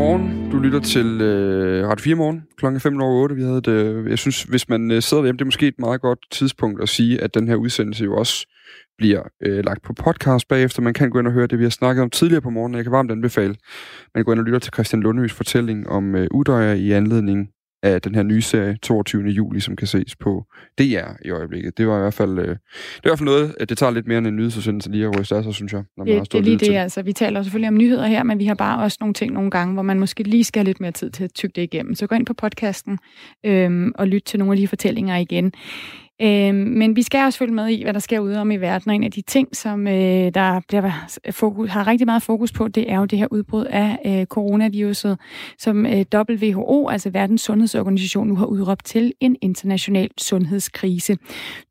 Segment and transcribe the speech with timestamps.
[0.00, 0.50] Godmorgen.
[0.50, 3.36] Du lytter til øh, Radio 4 morgen klokken 5 over 8.
[3.36, 5.78] Vi havde et, øh, jeg synes, hvis man øh, sidder hjemme, det er måske et
[5.78, 8.46] meget godt tidspunkt at sige, at den her udsendelse jo også
[8.98, 10.82] bliver øh, lagt på podcast bagefter.
[10.82, 12.76] Man kan gå ind og høre det, vi har snakket om tidligere på morgenen.
[12.76, 13.54] Jeg kan varmt anbefale,
[14.14, 17.48] man går ind og lytter til Christian Lundøs fortælling om øh, Udøjer i anledning
[17.82, 19.28] af den her nye serie 22.
[19.28, 20.44] juli, som kan ses på
[20.78, 21.78] DR i øjeblikket.
[21.78, 22.58] Det var i hvert fald, øh, det
[23.04, 25.18] var i hvert fald noget, at det tager lidt mere end en nyhedsudsendelse lige at
[25.18, 25.82] ryste af sig, synes jeg.
[25.96, 26.72] Når man det, det er lige det, til.
[26.72, 27.02] altså.
[27.02, 29.74] Vi taler selvfølgelig om nyheder her, men vi har bare også nogle ting nogle gange,
[29.74, 31.94] hvor man måske lige skal have lidt mere tid til at tygge det igennem.
[31.94, 32.98] Så gå ind på podcasten
[33.46, 35.52] øhm, og lyt til nogle af de fortællinger igen.
[36.22, 38.90] Øh, men vi skal også følge med i, hvad der sker ude om i verden,
[38.90, 39.94] og en af de ting, som øh,
[40.34, 40.90] der bliver
[41.30, 45.18] fokus, har rigtig meget fokus på, det er jo det her udbrud af øh, coronaviruset,
[45.58, 51.16] som øh, WHO, altså Verdens Sundhedsorganisation, nu har udråbt til en international sundhedskrise.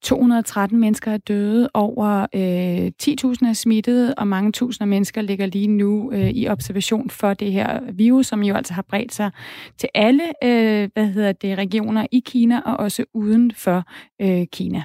[0.02, 5.68] 213 mennesker er døde, over øh, 10.000 er smittet, og mange tusinder mennesker ligger lige
[5.68, 9.32] nu øh, i observation for det her virus, som jo altså har bredt sig
[9.78, 13.84] til alle øh, hvad hedder det, regioner i Kina og også uden for
[14.22, 14.84] øh, øh, Kina.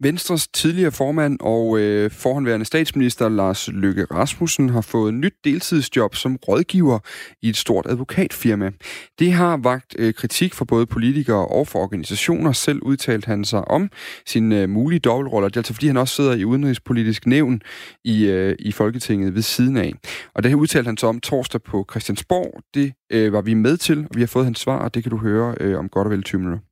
[0.00, 6.36] Venstres tidligere formand og øh, forhåndværende statsminister Lars Løkke Rasmussen har fået nyt deltidsjob som
[6.48, 6.98] rådgiver
[7.42, 8.70] i et stort advokatfirma.
[9.18, 12.52] Det har vagt øh, kritik fra både politikere og for organisationer.
[12.52, 13.90] Selv udtalt han sig om
[14.26, 15.48] sin øh, mulige dobbeltroller.
[15.48, 17.60] Det er altså fordi, han også sidder i udenrigspolitisk nævn
[18.04, 19.92] i, øh, i Folketinget ved siden af.
[20.34, 22.62] Og det her udtalte han så om torsdag på Christiansborg.
[22.74, 25.10] Det øh, var vi med til, og vi har fået hans svar, og det kan
[25.10, 26.67] du høre øh, om godt og vel 20 minutter.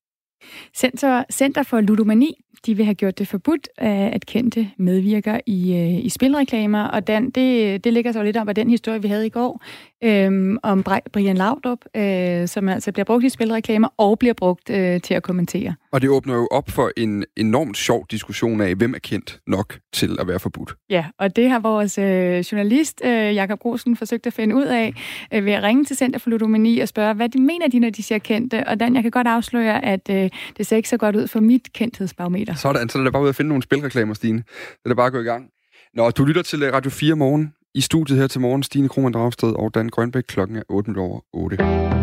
[0.74, 2.34] Center, Center for Ludomani
[2.66, 7.30] de vil have gjort det forbudt, at kendte medvirker i, øh, i spilreklamer, og den,
[7.30, 9.62] det, det ligger så lidt op af den historie, vi havde i går,
[10.04, 15.00] øhm, om Brian Laudrup, øh, som altså bliver brugt i spilreklamer og bliver brugt øh,
[15.00, 15.74] til at kommentere.
[15.92, 19.78] Og det åbner jo op for en enormt sjov diskussion af, hvem er kendt nok
[19.92, 20.74] til at være forbudt.
[20.90, 24.94] Ja, og det har vores øh, journalist øh, Jakob Rosen forsøgt at finde ud af
[25.32, 27.90] øh, ved at ringe til Center for Ludomani og spørge, hvad de mener de, når
[27.90, 28.66] de siger kendte.
[28.66, 31.40] Og Dan, jeg kan godt afsløre, at øh, det ser ikke så godt ud for
[31.40, 32.54] mit kendthedsbarometer.
[32.54, 34.42] Sådan, så er det bare ud at finde nogle spilreklamer, Stine.
[34.84, 35.46] Det er bare at gå i gang.
[35.94, 37.52] Nå, du lytter til øh, Radio 4 morgen.
[37.74, 40.24] I studiet her til morgen, Stine Krohmann Dragsted og Dan Grønbæk.
[40.28, 41.95] Klokken er 8 over 8.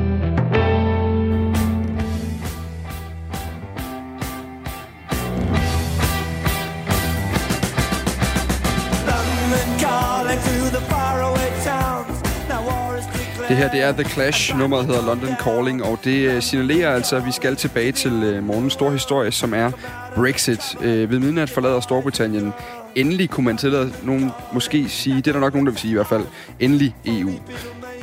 [13.54, 14.58] Det her, det er The Clash.
[14.58, 18.44] Nummeret hedder London Calling, og det øh, signalerer altså, at vi skal tilbage til øh,
[18.44, 19.72] morgens store historie, som er
[20.16, 20.76] Brexit.
[20.82, 22.54] Øh, ved midnat forlader Storbritannien
[22.96, 25.92] endelig, kunne man tillade nogen måske sige, det er der nok nogen, der vil sige
[25.92, 26.24] i hvert fald,
[26.60, 27.32] endelig EU.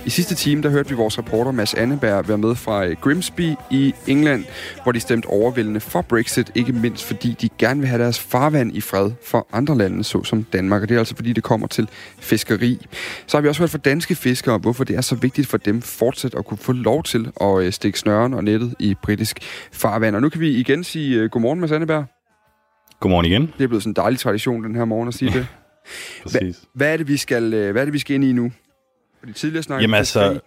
[0.06, 3.54] I sidste time, der hørte vi vores reporter Mads Anneberg være med fra øh, Grimsby
[3.70, 4.44] i England,
[4.82, 8.76] hvor de stemte overvældende for Brexit, ikke mindst fordi de gerne vil have deres farvand
[8.76, 11.88] i fred for andre lande, såsom Danmark, og det er altså fordi, det kommer til
[12.18, 12.86] fiskeri.
[13.26, 15.82] Så har vi også hørt fra danske fiskere, hvorfor det er så vigtigt for dem
[15.82, 19.38] fortsat at kunne få lov til at øh, stikke snøren og nettet i britisk
[19.72, 20.16] farvand.
[20.16, 22.04] Og nu kan vi igen sige øh, godmorgen, Mads Anneberg.
[23.00, 23.42] Godmorgen igen.
[23.42, 25.46] Det er blevet sådan en dejlig tradition den her morgen at sige det.
[26.22, 26.56] Præcis.
[26.56, 28.52] Hva, hvad, er det, vi skal, hvad er det, vi skal ind i nu?
[29.20, 30.41] Fordi tidligere snakkede Jamen altså,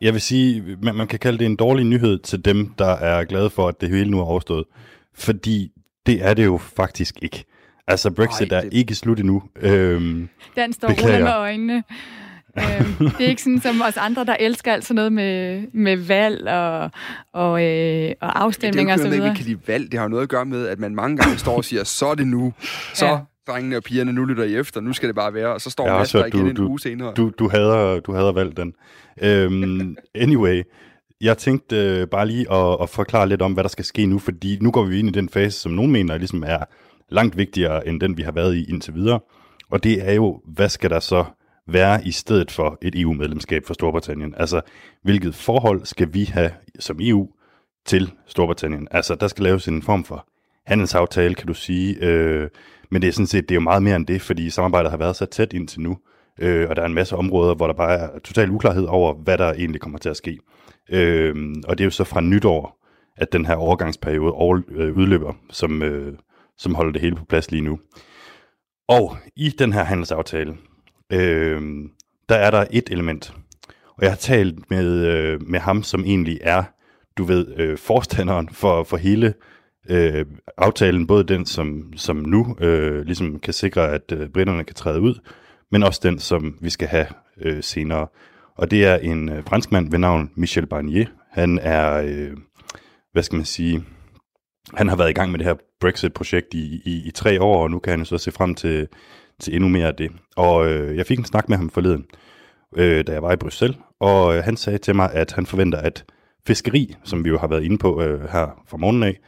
[0.00, 3.24] jeg vil sige, man, man kan kalde det en dårlig nyhed til dem, der er
[3.24, 4.64] glade for, at det hele nu er overstået.
[5.14, 5.72] Fordi
[6.06, 7.44] det er det jo faktisk ikke.
[7.86, 8.66] Altså, Brexit Ej, det...
[8.66, 9.42] er ikke slut endnu.
[9.60, 11.82] Øhm, Den står rundt med øjnene.
[12.58, 15.96] øhm, det er ikke sådan som os andre, der elsker alt sådan noget med, med
[15.96, 16.90] valg og,
[17.32, 19.16] og, øh, og afstemninger og så videre.
[19.16, 19.92] Det er jo ikke, vi kan lide valg.
[19.92, 22.14] Det har noget at gøre med, at man mange gange står og siger, så er
[22.14, 22.52] det nu.
[22.94, 25.60] Så ja drengene og pigerne, nu lytter I efter, nu skal det bare være, og
[25.60, 27.14] så står Mads der igen du, en uge senere.
[27.14, 28.74] Du, du, hader, du hader valg den.
[29.46, 30.62] Um, anyway,
[31.20, 34.18] jeg tænkte uh, bare lige at, at forklare lidt om, hvad der skal ske nu,
[34.18, 36.58] fordi nu går vi ind i den fase, som nogen mener ligesom er
[37.08, 39.20] langt vigtigere, end den vi har været i indtil videre.
[39.70, 41.24] Og det er jo, hvad skal der så
[41.68, 44.34] være i stedet for et EU-medlemskab for Storbritannien?
[44.36, 44.60] Altså,
[45.02, 47.28] hvilket forhold skal vi have som EU
[47.86, 48.88] til Storbritannien?
[48.90, 50.26] Altså, der skal laves en form for
[50.66, 51.96] handelsaftale, kan du sige.
[52.00, 52.48] Øh,
[52.90, 54.98] men det er sådan set det er jo meget mere end det, fordi samarbejdet har
[54.98, 55.98] været så tæt indtil nu,
[56.40, 59.38] øh, og der er en masse områder, hvor der bare er total uklarhed over, hvad
[59.38, 60.38] der egentlig kommer til at ske.
[60.90, 62.86] Øh, og det er jo så fra nytår,
[63.16, 66.14] at den her overgangsperiode over, øh, udløber, som, øh,
[66.58, 67.78] som holder det hele på plads lige nu.
[68.88, 70.56] Og i den her handelsaftale,
[71.12, 71.62] øh,
[72.28, 73.34] der er der et element,
[73.96, 76.62] og jeg har talt med, øh, med ham, som egentlig er,
[77.18, 79.34] du ved, øh, forstanderen for, for hele
[79.88, 84.74] øh, aftalen, både den, som, som nu øh, ligesom kan sikre, at øh, britterne kan
[84.74, 85.14] træde ud,
[85.72, 87.06] men også den, som vi skal have
[87.40, 88.06] øh, senere.
[88.56, 91.06] Og det er en øh, franskmand ved navn Michel Barnier.
[91.30, 92.36] Han er, øh,
[93.12, 93.84] hvad skal man sige,
[94.74, 97.70] han har været i gang med det her Brexit-projekt i, i, i tre år, og
[97.70, 98.88] nu kan han så se frem til,
[99.40, 100.10] til endnu mere af det.
[100.36, 102.04] Og øh, jeg fik en snak med ham forleden,
[102.76, 105.78] øh, da jeg var i Bruxelles, og øh, han sagde til mig, at han forventer,
[105.78, 106.04] at
[106.46, 109.18] fiskeri, som vi jo har været inde på øh, her fra morgenen af,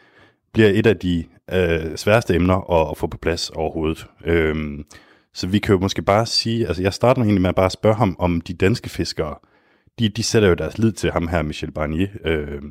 [0.53, 4.07] bliver et af de øh, sværeste emner at, at få på plads overhovedet.
[4.25, 4.85] Øhm,
[5.33, 7.97] så vi kan jo måske bare sige, altså jeg starter egentlig med at bare spørge
[7.97, 9.35] ham, om de danske fiskere,
[9.99, 12.63] de, de sætter jo deres lid til ham her, Michel Barnier, øh,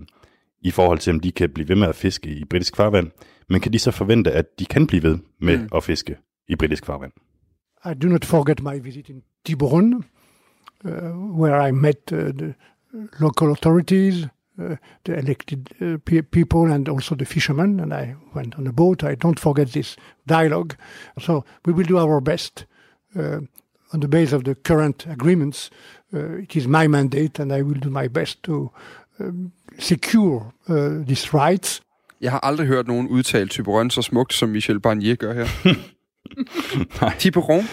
[0.62, 3.12] i forhold til, om de kan blive ved med at fiske i britisk farvand.
[3.50, 5.69] Men kan de så forvente, at de kan blive ved med mm.
[5.75, 7.12] at fiske i britisk farvand?
[7.85, 9.94] I do not forget my visit in Tiburon,
[10.85, 10.91] uh,
[11.39, 12.53] where I met uh, the
[13.19, 14.27] local authorities,
[15.04, 17.80] the elected uh, pe- people, and also the fishermen.
[17.80, 19.04] And I went on a boat.
[19.04, 20.74] I don't forget this dialogue.
[21.19, 22.65] So we will do our best
[23.15, 23.39] uh,
[23.94, 25.69] on the basis of the current agreements.
[26.13, 28.69] Uh, it is my mandate, and I will do my best to
[29.19, 31.81] um, secure uh, these rights.
[32.21, 35.48] Jeg har aldrig hørt nogen udtale Tiburon så smukt, som Michel Barnier gør her.
[37.19, 37.63] Tiburon?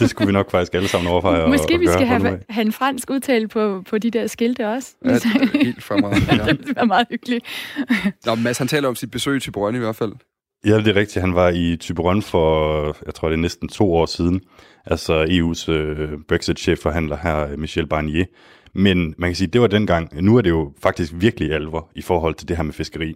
[0.00, 2.40] Det skulle vi nok faktisk alle sammen overveje Måske at, vi at skal gøre have,
[2.48, 4.94] have en fransk udtale på, på de der skilte også.
[5.04, 6.26] Ja, det er helt fremragende.
[6.36, 6.44] Ja.
[6.44, 7.44] det ville være meget hyggeligt.
[8.26, 10.12] Nå, Mads, han taler om sit besøg i Tiburon i hvert fald.
[10.66, 11.20] Ja, det er rigtigt.
[11.20, 14.40] Han var i Tiburon for, jeg tror det er næsten to år siden.
[14.86, 18.24] Altså EU's øh, Brexit-chefforhandler her, Michel Barnier.
[18.74, 20.22] Men man kan sige, det var dengang.
[20.22, 23.14] Nu er det jo faktisk virkelig alvor i forhold til det her med fiskeri.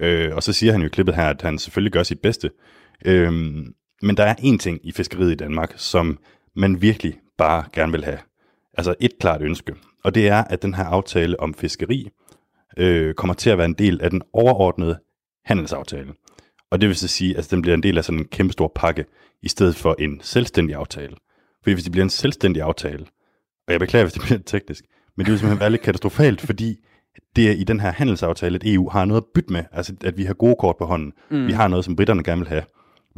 [0.00, 2.50] Øh, og så siger han jo i klippet her, at han selvfølgelig gør sit bedste.
[3.04, 3.32] Øh,
[4.02, 6.18] men der er en ting i fiskeriet i Danmark, som
[6.56, 8.18] man virkelig bare gerne vil have.
[8.78, 9.74] Altså et klart ønske.
[10.04, 12.08] Og det er, at den her aftale om fiskeri
[12.76, 14.98] øh, kommer til at være en del af den overordnede
[15.44, 16.12] handelsaftale.
[16.70, 18.72] Og det vil så sige, at den bliver en del af sådan en kæmpe stor
[18.74, 19.04] pakke,
[19.42, 21.16] i stedet for en selvstændig aftale.
[21.62, 23.06] Fordi hvis det bliver en selvstændig aftale,
[23.66, 24.84] og jeg beklager, hvis det bliver teknisk,
[25.16, 26.76] men det vil simpelthen være lidt katastrofalt, fordi
[27.36, 30.16] det er i den her handelsaftale, at EU har noget at bytte med, altså at
[30.16, 31.12] vi har gode kort på hånden.
[31.30, 31.46] Mm.
[31.46, 32.62] Vi har noget, som britterne gerne vil have.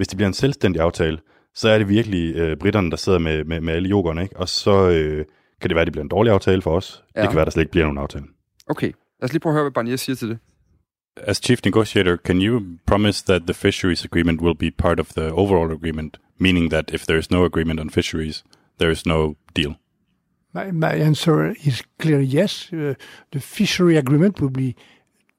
[0.03, 1.19] Hvis det bliver en selvstændig aftale,
[1.55, 4.37] så er det virkelig øh, britterne, der sidder med, med, med alle jokerne, ikke?
[4.37, 5.25] og så øh,
[5.61, 7.05] kan det være, at det bliver en dårlig aftale for os.
[7.17, 7.21] Ja.
[7.21, 8.25] Det kan være, at der slet ikke bliver nogen aftale.
[8.67, 10.39] Okay, lad os lige prøve at høre, hvad Barnier siger til det.
[11.17, 15.33] As chief negotiator, can you promise that the fisheries agreement will be part of the
[15.33, 18.45] overall agreement, meaning that if there is no agreement on fisheries,
[18.79, 19.75] there is no deal?
[20.55, 22.73] My, my answer is clearly yes.
[22.73, 22.95] Uh,
[23.33, 24.75] the fishery agreement will be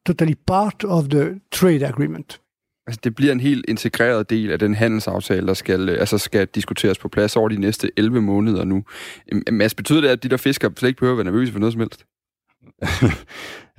[0.06, 2.40] totally part of the trade agreement.
[2.88, 6.48] Altså, det bliver en helt integreret del af den handelsaftale, der skal, øh, altså skal
[6.48, 8.84] diskuteres på plads over de næste 11 måneder nu.
[9.52, 11.74] Mads, betyder det, at de der fiskere slet ikke behøver at være nervøse for noget
[11.74, 12.06] som helst?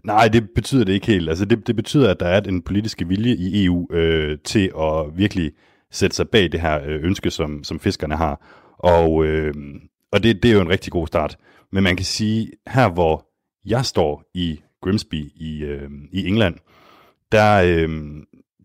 [0.04, 1.28] Nej, det betyder det ikke helt.
[1.28, 5.18] Altså, det, det betyder, at der er en politisk vilje i EU øh, til at
[5.18, 5.52] virkelig
[5.90, 8.46] sætte sig bag det her øh, ønske, som, som fiskerne har.
[8.78, 9.54] Og, øh,
[10.12, 11.36] og det, det er jo en rigtig god start.
[11.72, 13.26] Men man kan sige, her hvor
[13.64, 16.56] jeg står i Grimsby i, øh, i England,
[17.32, 17.88] der, øh,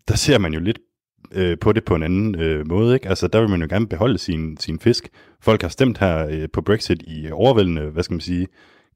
[0.08, 0.78] der ser man jo lidt
[1.32, 2.94] øh, på det på en anden øh, måde.
[2.94, 3.08] Ikke?
[3.08, 5.08] Altså, der vil man jo gerne beholde sin, sin fisk.
[5.40, 8.46] Folk har stemt her øh, på Brexit i overvældende, hvad skal man sige,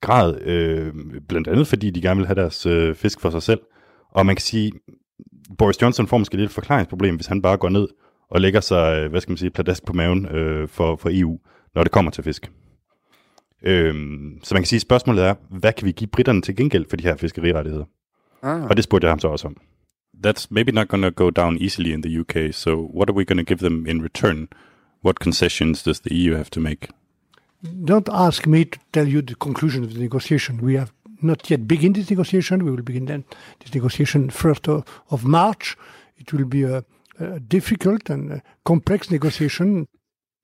[0.00, 0.92] grad, øh,
[1.28, 3.60] blandt andet fordi de gerne vil have deres øh, fisk for sig selv.
[4.10, 4.72] Og man kan sige,
[5.58, 7.88] Boris Johnson får måske lidt et forklaringsproblem, hvis han bare går ned
[8.30, 11.38] og lægger sig, øh, hvad skal man sige, pladask på maven øh, for, for EU,
[11.74, 12.50] når det kommer til fisk.
[13.62, 13.94] Øh,
[14.42, 17.04] så man kan sige, spørgsmålet er, hvad kan vi give britterne til gengæld for de
[17.04, 17.84] her fiskerirettigheder?
[18.42, 18.64] Ah.
[18.64, 19.56] Og det spurgte jeg ham så også om.
[20.20, 22.54] That's maybe not going to go down easily in the UK.
[22.54, 24.48] So, what are we going to give them in return?
[25.02, 26.88] What concessions does the EU have to make?
[27.84, 30.58] Don't ask me to tell you the conclusion of the negotiation.
[30.58, 30.92] We have
[31.22, 32.64] not yet begun this negotiation.
[32.64, 33.24] We will begin then
[33.60, 35.76] this negotiation first of, March.
[36.16, 36.84] It will be a,
[37.18, 39.86] a difficult and a complex negotiation.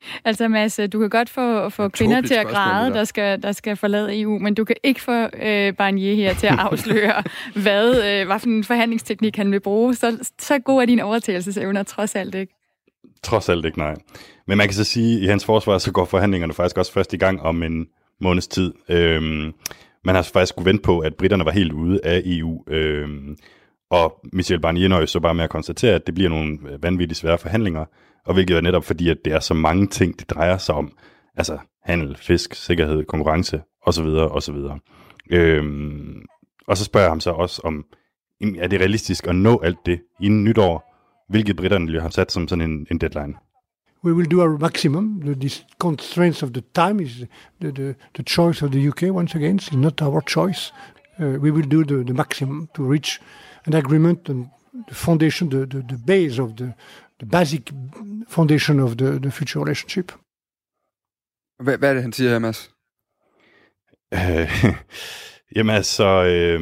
[0.25, 2.93] Altså Mads, du kan godt få, få kvinder til at græde, der.
[2.93, 6.47] der skal, der skal forlade EU, men du kan ikke få øh, Barnier her til
[6.47, 7.23] at afsløre,
[7.55, 9.95] hvad, øh, hvad for en forhandlingsteknik han vil bruge.
[9.95, 12.55] Så, så god er dine overtagelsesevner trods alt ikke.
[13.23, 13.95] Trods alt ikke, nej.
[14.47, 17.13] Men man kan så sige, at i hans forsvar, så går forhandlingerne faktisk også først
[17.13, 17.87] i gang om en
[18.21, 18.73] måneds tid.
[18.89, 19.53] Øhm,
[20.05, 22.65] man har faktisk skulle vente på, at britterne var helt ude af EU.
[22.69, 23.37] Øhm,
[23.91, 27.39] og Michel Barnier nøjes så bare med at konstatere, at det bliver nogle vanvittigt svære
[27.39, 27.85] forhandlinger,
[28.27, 30.93] og hvilket er netop fordi, at det er så mange ting, det drejer sig om.
[31.37, 34.07] Altså handel, fisk, sikkerhed, konkurrence osv.
[34.07, 34.57] osv.
[35.31, 36.23] Øhm,
[36.67, 37.85] og så spørger jeg ham så også om,
[38.59, 40.91] er det realistisk at nå alt det inden nytår,
[41.29, 43.35] hvilket britterne lige har sat som sådan en, en deadline.
[44.05, 45.21] We will do our maximum.
[45.21, 47.27] The, these constraints of the time is
[47.61, 49.57] the, the, the choice of the UK once again.
[49.57, 50.73] is not our choice.
[51.19, 53.21] Uh, we will do the, the maximum to reach
[53.67, 54.47] an agreement and
[54.89, 56.73] the foundation, the, the, the base of the,
[57.21, 57.63] the basic
[58.29, 60.13] foundation of the, the future relationship.
[61.63, 62.71] Hvad, hvad er det, han siger her, Mads?
[64.15, 64.75] Øh,
[65.57, 66.61] jamen altså, øh,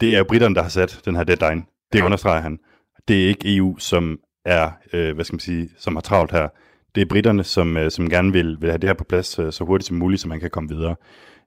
[0.00, 1.62] det er jo britterne, der har sat den her deadline.
[1.92, 2.58] Det understreger han.
[3.08, 6.48] Det er ikke EU, som er, øh, hvad skal man sige, som har travlt her.
[6.94, 9.52] Det er britterne, som, øh, som gerne vil, vil have det her på plads øh,
[9.52, 10.96] så hurtigt som muligt, så man kan komme videre.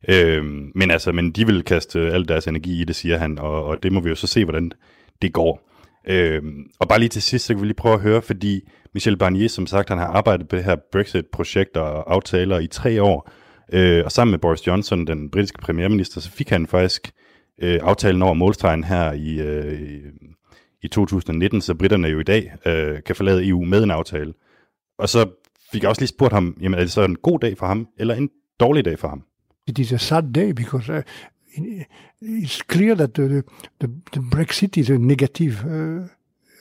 [0.10, 0.44] Øh,
[0.76, 3.84] men altså, men de vil kaste al deres energi i det, siger han, og, og
[3.84, 4.72] det må vi jo så se, hvordan
[5.22, 5.67] det går.
[6.10, 6.44] Øh,
[6.80, 9.50] og bare lige til sidst, så kan vi lige prøve at høre, fordi Michel Barnier,
[9.50, 13.32] som sagt, han har arbejdet på det her Brexit-projekt og aftaler i tre år,
[13.74, 17.12] øh, og sammen med Boris Johnson, den britiske premierminister, så fik han faktisk
[17.62, 20.00] øh, aftalen over målstregen her i, øh,
[20.84, 24.34] i 2019, så britterne jo i dag øh, kan forlade EU med en aftale.
[25.00, 25.30] Og så
[25.72, 27.88] fik jeg også lige spurgt ham, jamen er det så en god dag for ham,
[27.98, 29.24] eller en dårlig dag for ham?
[29.68, 31.02] It is a sad day because uh,
[32.22, 33.44] it's clear that the,
[33.80, 36.08] the, the Brexit is a negative uh,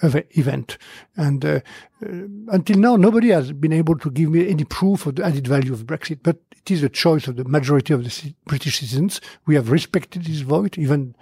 [0.02, 0.78] event.
[1.16, 1.60] And uh,
[2.04, 2.08] uh,
[2.48, 5.72] until now, nobody has been able to give me any proof of the added value
[5.72, 6.20] of Brexit.
[6.22, 9.20] But it is a choice of the majority of the British citizens.
[9.46, 11.14] We have respected this vote, even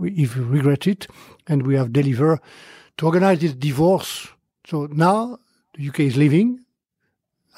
[0.00, 1.06] if we regret it,
[1.46, 2.40] and we have delivered
[2.98, 4.28] to organize this divorce.
[4.66, 5.38] So now
[5.74, 6.64] the UK is leaving.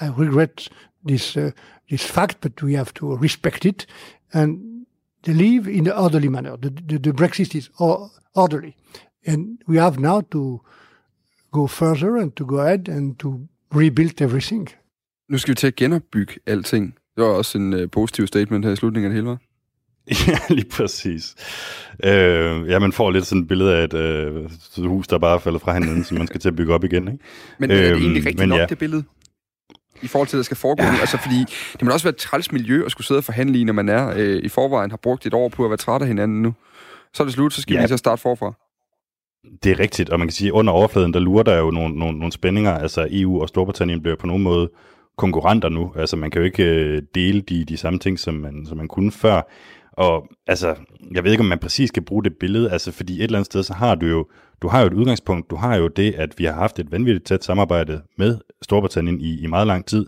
[0.01, 0.69] I regret
[1.05, 1.51] this uh,
[1.91, 3.85] this fact, but we have to respect it,
[4.33, 4.70] and
[5.25, 6.57] they leave in an orderly manner.
[6.57, 7.71] The, the, the Brexit is
[8.35, 8.75] orderly,
[9.27, 10.61] and we have now to
[11.53, 14.69] go further and to go ahead and to rebuild everything.
[15.29, 16.95] Nu skal vi til at genopbygge alting.
[17.17, 19.39] Det var også en uh, positiv statement her i slutningen af det hele, var?
[20.29, 21.35] ja, lige præcis.
[22.05, 25.39] Øh, ja, man får lidt sådan et billede af et øh, hus, der bare er
[25.39, 27.09] faldet fra hinanden, som man skal til at bygge op igen.
[27.09, 27.25] Ikke?
[27.59, 28.67] Men er det øhm, egentlig rigtigt nok, ja.
[28.67, 29.05] det billede?
[30.03, 31.01] I forhold til, at der skal foregå ja.
[31.01, 33.65] Altså, fordi det må også være et træls miljø at skulle sidde og forhandle i,
[33.65, 36.09] når man er øh, i forvejen har brugt et år på at være træt af
[36.09, 36.55] hinanden nu.
[37.15, 37.79] Så er det slut, så skal ja.
[37.79, 38.53] vi lige så starte forfra.
[39.63, 41.99] Det er rigtigt, og man kan sige, at under overfladen, der lurer der jo nogle,
[41.99, 42.79] nogle, nogle spændinger.
[42.79, 44.71] Altså EU og Storbritannien bliver på nogen måde
[45.19, 45.93] konkurrenter nu.
[45.97, 48.89] Altså man kan jo ikke øh, dele de, de samme ting, som man, som man
[48.89, 49.43] kunne før.
[50.01, 50.77] Og altså,
[51.15, 53.47] jeg ved ikke, om man præcis kan bruge det billede, altså fordi et eller andet
[53.47, 54.27] sted, så har du jo,
[54.63, 57.27] du har jo et udgangspunkt, du har jo det, at vi har haft et vanvittigt
[57.27, 60.07] tæt samarbejde med Storbritannien i, i meget lang tid,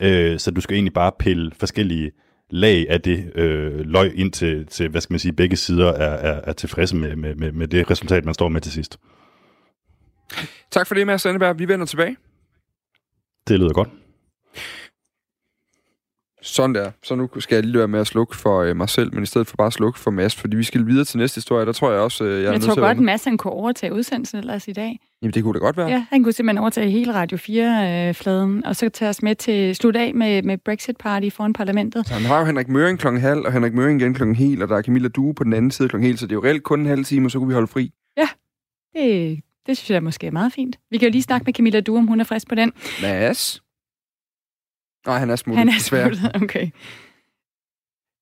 [0.00, 2.10] øh, så du skal egentlig bare pille forskellige
[2.50, 6.32] lag af det øh, løg ind til, til, hvad skal man sige, begge sider er,
[6.32, 8.98] er, er tilfredse med, med, med, med det resultat, man står med til sidst.
[10.70, 11.58] Tak for det, Mads Sandeberg.
[11.58, 12.16] Vi vender tilbage.
[13.48, 13.88] Det lyder godt.
[16.42, 16.90] Sådan der.
[17.02, 19.26] Så nu skal jeg lige være med at slukke for øh, mig selv, men i
[19.26, 21.66] stedet for bare at slukke for Mads, fordi vi skal videre til næste historie.
[21.66, 24.38] Der tror jeg også, øh, jeg er Jeg tror godt, Mads han kunne overtage udsendelsen
[24.38, 25.00] ellers i dag.
[25.22, 25.88] Jamen, det kunne det godt være.
[25.88, 29.76] Ja, han kunne simpelthen overtage hele Radio 4-fladen, øh, og så tage os med til
[29.76, 32.06] slut af med, med Brexit-party foran parlamentet.
[32.06, 34.68] Så han har jo Henrik Møring klokken halv, og Henrik Møring igen klokken hel, og
[34.68, 36.62] der er Camilla Due på den anden side klokken hel, så det er jo reelt
[36.62, 37.92] kun en halv time, og så kunne vi holde fri.
[38.16, 38.28] Ja,
[38.96, 40.78] det, det synes jeg måske er meget fint.
[40.90, 42.72] Vi kan jo lige snakke med Camilla Due, om hun er frisk på den.
[43.02, 43.62] Mads?
[45.06, 45.58] Nej, han er smuttet.
[45.58, 46.70] Han er smuttet, okay.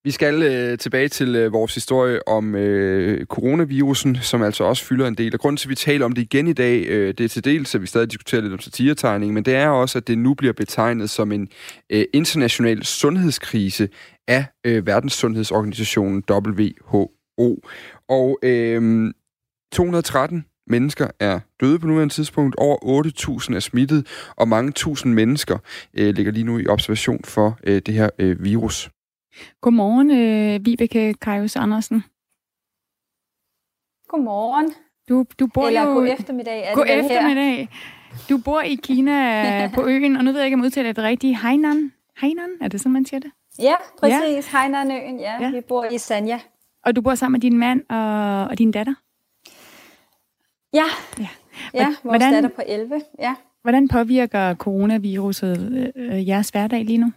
[0.04, 5.06] Vi skal øh, tilbage til øh, vores historie om øh, coronavirusen, som altså også fylder
[5.06, 5.34] en del.
[5.34, 7.44] Og grunden til, at vi taler om det igen i dag, øh, det er til
[7.44, 10.34] dels, at vi stadig diskuterer lidt om satiretegning, men det er også, at det nu
[10.34, 11.48] bliver betegnet som en
[11.90, 13.88] øh, international sundhedskrise
[14.28, 17.62] af øh, Verdenssundhedsorganisationen WHO.
[18.08, 19.12] Og øh,
[19.72, 22.56] 213 mennesker er døde på nuværende tidspunkt.
[22.56, 23.02] Over
[23.48, 24.06] 8.000 er smittet,
[24.36, 25.58] og mange tusind mennesker
[25.94, 28.90] øh, ligger lige nu i observation for øh, det her øh, virus.
[29.60, 32.04] Godmorgen, øh, Vibeke Kajus Andersen.
[34.08, 34.72] Godmorgen.
[35.08, 35.92] Du, du bor Eller jo...
[35.94, 36.64] god eftermiddag.
[36.64, 37.56] Er god det eftermiddag.
[37.56, 37.66] Her?
[38.28, 41.04] Du bor i Kina på øen, og nu ved jeg ikke, om jeg udtaler det
[41.04, 41.36] rigtigt.
[41.36, 41.92] Hainan?
[42.16, 42.50] Hainan?
[42.60, 43.30] Er det sådan, man siger det?
[43.58, 44.52] Ja, præcis.
[44.52, 44.58] Ja.
[44.58, 45.42] Hainanøen, ja.
[45.42, 45.50] ja.
[45.50, 46.38] Vi bor i Sanya.
[46.84, 48.94] Og du bor sammen med din mand og, og din datter?
[50.72, 50.84] Ja,
[51.18, 51.28] ja.
[51.74, 53.00] ja vores hvordan, datter på 11.
[53.18, 53.34] Ja.
[53.62, 57.12] Hvordan påvirker coronaviruset øh, jeres hverdag lige nu?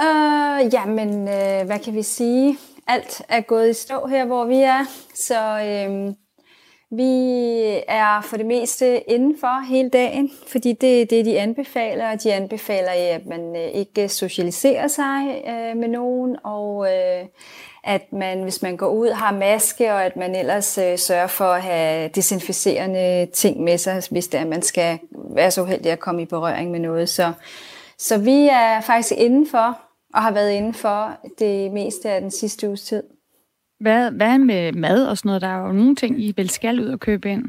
[0.00, 2.58] Uh, jamen, uh, hvad kan vi sige?
[2.86, 4.84] Alt er gået i stå her, hvor vi er.
[5.14, 5.40] Så
[5.88, 6.14] uh,
[6.98, 7.12] vi
[7.88, 12.12] er for det meste indenfor hele dagen, fordi det er det, de anbefaler.
[12.12, 17.28] Og de anbefaler, at man ikke socialiserer sig uh, med nogen, og uh,
[17.84, 21.44] at man, hvis man går ud, har maske, og at man ellers øh, sørger for
[21.44, 24.98] at have desinficerende ting med sig, hvis det er, at man skal
[25.30, 27.08] være så uheldig at komme i berøring med noget.
[27.08, 27.32] Så
[27.98, 29.80] så vi er faktisk indenfor,
[30.14, 33.02] og har været indenfor det meste af den sidste uges tid.
[33.80, 35.42] Hvad, hvad med mad og sådan noget?
[35.42, 37.44] Der er jo nogle ting, I vel skal ud og købe ind.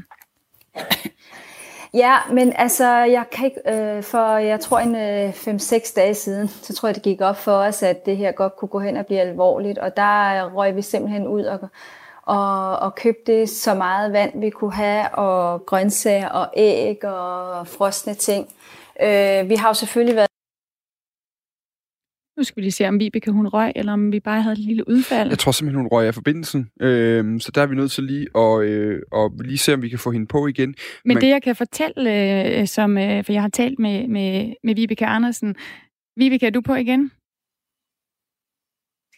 [1.95, 6.47] Ja, men altså, jeg kan ikke, øh, for jeg tror en øh, 5-6 dage siden,
[6.47, 8.97] så tror jeg, det gik op for os, at det her godt kunne gå hen
[8.97, 11.59] og blive alvorligt, og der øh, røg vi simpelthen ud og,
[12.21, 18.13] og, og købte så meget vand, vi kunne have, og grøntsager og æg og frosne
[18.13, 18.47] ting.
[19.01, 20.29] Øh, vi har jo selvfølgelig været
[22.37, 24.59] nu skal vi lige se, om Vibeke hun røg, eller om vi bare havde et
[24.59, 25.29] lille udfald.
[25.29, 26.69] Jeg tror simpelthen, hun røg af forbindelsen.
[26.81, 29.89] Øh, så der er vi nødt til lige at, øh, at lige se, om vi
[29.89, 30.75] kan få hende på igen.
[31.05, 31.21] Men Man...
[31.21, 35.05] det, jeg kan fortælle, øh, som, øh, for jeg har talt med, med, med Vibeke
[35.05, 35.55] Andersen.
[36.17, 37.11] Vibeke, er du på igen?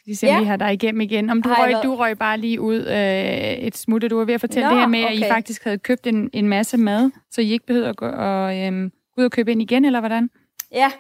[0.08, 0.40] lige se, ja.
[0.40, 1.30] vi har dig igennem igen.
[1.30, 4.34] Om du røg, du røg bare lige ud øh, et smut, og du var ved
[4.34, 5.14] at fortælle Nå, det her med, okay.
[5.14, 8.06] at I faktisk havde købt en, en masse mad, så I ikke behøvede at gå
[8.06, 10.30] og, øh, ud og købe ind igen, eller hvordan?
[10.72, 10.92] Ja,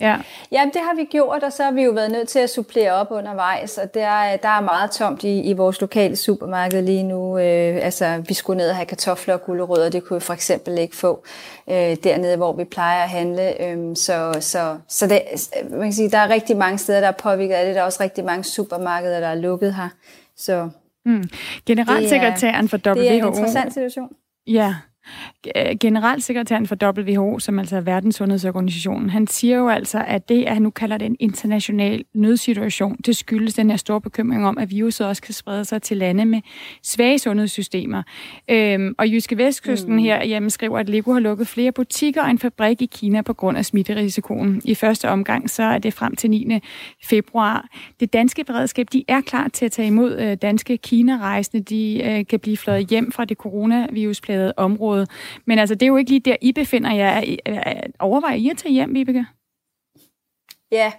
[0.00, 0.16] Ja.
[0.52, 2.92] ja, det har vi gjort, og så har vi jo været nødt til at supplere
[2.92, 7.38] op undervejs, og der, der er meget tomt i, i vores lokale supermarked lige nu.
[7.38, 10.78] Øh, altså, vi skulle ned og have kartofler og gulerødder, det kunne vi for eksempel
[10.78, 11.24] ikke få
[11.70, 13.62] øh, dernede, hvor vi plejer at handle.
[13.62, 15.22] Øh, så så, så det,
[15.70, 17.74] man kan sige, der er rigtig mange steder, der er påvirket af det.
[17.74, 19.88] Der er også rigtig mange supermarkeder, der er lukket her.
[20.36, 20.68] Så
[21.04, 21.24] mm.
[21.66, 22.94] Generalsekretæren for WHO...
[22.94, 24.08] Det er en interessant situation.
[24.46, 24.74] Ja,
[25.80, 30.62] generalsekretæren for WHO, som altså er Verdenssundhedsorganisationen, han siger jo altså, at det, at han
[30.62, 35.06] nu kalder det en international nødsituation, det skyldes den her store bekymring om, at viruset
[35.06, 36.40] også kan sprede sig til lande med
[36.82, 38.02] svage sundhedssystemer.
[38.50, 39.98] Øhm, og Jyske Vestkysten mm.
[39.98, 43.32] her hjemme skriver, at Lego har lukket flere butikker og en fabrik i Kina på
[43.32, 44.62] grund af smitterisikoen.
[44.64, 46.60] I første omgang så er det frem til 9.
[47.04, 47.68] februar.
[48.00, 51.64] Det danske beredskab, de er klar til at tage imod øh, danske Kina-rejsende.
[51.64, 55.06] De øh, kan blive fløjet hjem fra det coronavirusplagede område område.
[55.46, 57.22] Men altså, det er jo ikke lige der, I befinder jer.
[57.98, 59.26] Overvejer I at tage hjem, Vibeke?
[60.72, 60.92] Ja,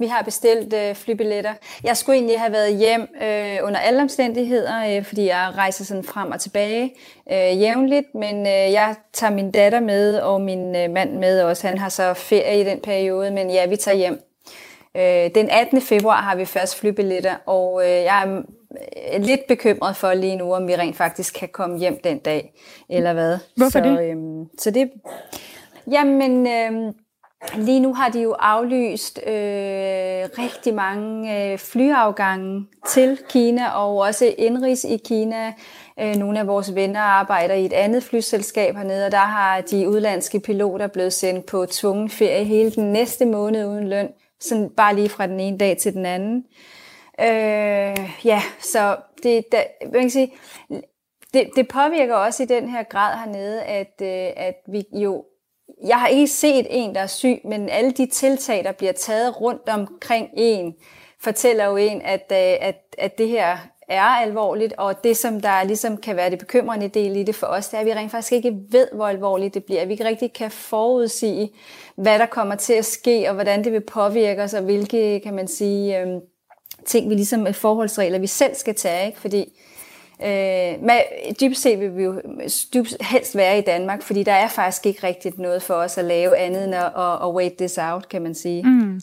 [0.00, 1.54] vi har bestilt øh, flybilletter.
[1.84, 6.04] Jeg skulle egentlig have været hjem øh, under alle omstændigheder, øh, fordi jeg rejser sådan
[6.04, 6.94] frem og tilbage
[7.32, 11.66] øh, jævnligt, men øh, jeg tager min datter med og min øh, mand med også.
[11.66, 14.27] Han har så ferie i den periode, men ja, vi tager hjem.
[14.96, 15.80] Øh, den 18.
[15.80, 18.42] februar har vi først flybilletter, og øh, jeg
[18.96, 22.52] er lidt bekymret for lige nu, om vi rent faktisk kan komme hjem den dag,
[22.88, 23.38] eller hvad.
[23.56, 24.10] Hvorfor så, det?
[24.10, 24.90] Øhm, så det...
[25.90, 26.94] Jamen, øhm,
[27.56, 29.32] lige nu har de jo aflyst øh,
[30.38, 35.52] rigtig mange øh, flyafgange til Kina, og også indrigs i Kina.
[36.00, 39.88] Øh, nogle af vores venner arbejder i et andet flyselskab hernede, og der har de
[39.88, 44.08] udlandske piloter blevet sendt på tvungen ferie hele den næste måned uden løn,
[44.40, 46.44] sådan bare lige fra den ene dag til den anden.
[47.20, 50.32] Øh, ja, så det, da, man kan sige,
[51.34, 55.24] det, det påvirker også i den her grad hernede, at, øh, at vi jo
[55.86, 59.40] jeg har ikke set en, der er syg, men alle de tiltag, der bliver taget
[59.40, 60.74] rundt omkring en,
[61.20, 65.64] fortæller jo en, at, øh, at, at det her er alvorligt, og det, som der
[65.64, 68.10] ligesom kan være det bekymrende del i det for os, det er, at vi rent
[68.10, 69.84] faktisk ikke ved, hvor alvorligt det bliver.
[69.84, 71.50] Vi ikke rigtig kan forudsige,
[71.96, 75.34] hvad der kommer til at ske, og hvordan det vil påvirke os, og hvilke, kan
[75.34, 76.06] man sige, øh,
[76.86, 79.20] ting, vi ligesom øh, forholdsregler, vi selv skal tage, ikke?
[79.20, 79.40] fordi
[80.22, 81.00] øh, med,
[81.40, 82.20] dybest set vil vi jo
[82.74, 86.04] dybest helst være i Danmark, fordi der er faktisk ikke rigtigt noget for os at
[86.04, 88.62] lave andet end at, at, at wait this out, kan man sige.
[88.62, 89.00] Mm.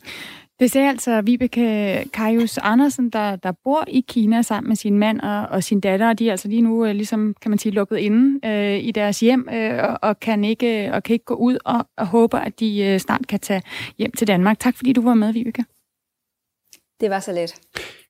[0.60, 5.22] Det ser altså Vibeke Kajus Andersen, der, der bor i Kina sammen med sin mand
[5.22, 7.74] og, og sin datter, og de er altså lige nu øh, ligesom, kan man sige,
[7.74, 11.34] lukket inde øh, i deres hjem øh, og, og, kan ikke, og kan ikke gå
[11.36, 13.62] ud og, og håber, at de øh, snart kan tage
[13.98, 14.60] hjem til Danmark.
[14.60, 15.66] Tak fordi du var med, Vibeke.
[17.02, 17.62] Det var så let.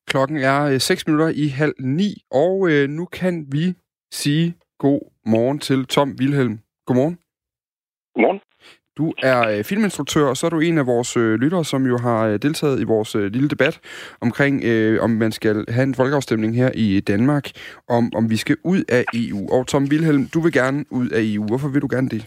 [0.07, 3.73] Klokken er 6 øh, minutter i halv ni, og øh, nu kan vi
[4.11, 6.59] sige god morgen til Tom Wilhelm.
[6.85, 7.17] Godmorgen.
[8.15, 8.39] Godmorgen.
[8.97, 11.97] Du er øh, filminstruktør, og så er du en af vores øh, lyttere, som jo
[11.97, 13.75] har øh, deltaget i vores øh, lille debat
[14.21, 17.45] omkring, øh, om man skal have en folkeafstemning her i Danmark,
[17.89, 19.41] om, om vi skal ud af EU.
[19.55, 21.45] Og Tom Wilhelm, du vil gerne ud af EU.
[21.47, 22.21] Hvorfor vil du gerne det?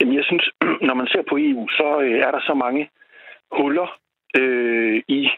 [0.00, 0.44] Jamen, jeg synes,
[0.88, 2.90] når man ser på EU, så øh, er der så mange
[3.58, 3.88] huller
[4.40, 5.28] øh, i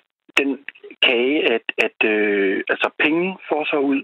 [0.40, 0.58] den
[1.02, 4.00] kage, at, at øh, altså penge får sig ud,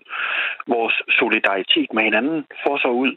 [0.67, 3.13] vores solidaritet med hinanden får sig ud,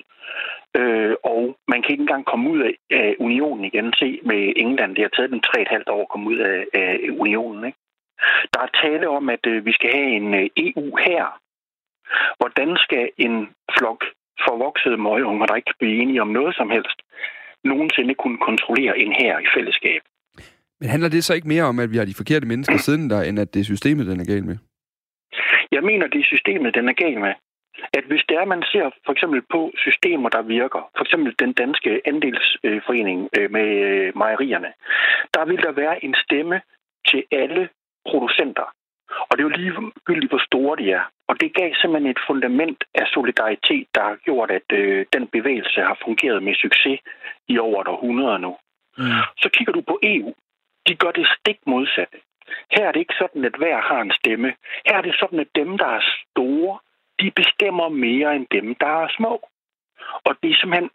[0.79, 3.93] øh, og man kan ikke engang komme ud af, af unionen igen.
[3.99, 6.65] Se med England, det har taget dem tre et halvt år at komme ud af,
[6.73, 6.91] af
[7.23, 7.61] unionen.
[7.69, 7.79] Ikke?
[8.53, 11.25] Der er tale om, at øh, vi skal have en øh, EU her.
[12.39, 13.35] Hvordan skal en
[13.77, 14.01] flok
[14.45, 16.99] forvoksede møgeunger, der ikke blive enige om noget som helst,
[17.63, 20.01] nogensinde kunne kontrollere en her i fællesskab?
[20.79, 23.21] Men handler det så ikke mere om, at vi har de forkerte mennesker siden der,
[23.21, 24.57] end at det er systemet, den er gal med?
[25.71, 27.33] Jeg mener, det er systemet, den er gal med.
[27.93, 31.53] At hvis det er, man ser for eksempel på systemer, der virker, for eksempel den
[31.53, 34.71] danske andelsforening øh, med øh, mejerierne,
[35.33, 36.61] der vil der være en stemme
[37.07, 37.69] til alle
[38.09, 38.67] producenter.
[39.29, 41.03] Og det er jo ligegyldigt, hvor store de er.
[41.27, 45.81] Og det gav simpelthen et fundament af solidaritet, der har gjort, at øh, den bevægelse
[45.81, 46.99] har fungeret med succes
[47.47, 48.57] i over et århundrede nu.
[48.97, 49.23] Mm.
[49.37, 50.33] Så kigger du på EU,
[50.87, 52.17] de gør det stik modsatte.
[52.71, 54.53] Her er det ikke sådan, at hver har en stemme.
[54.85, 56.79] Her er det sådan, at dem, der er store,
[57.21, 59.33] de bestemmer mere end dem, der er små.
[60.27, 60.89] Og det er simpelthen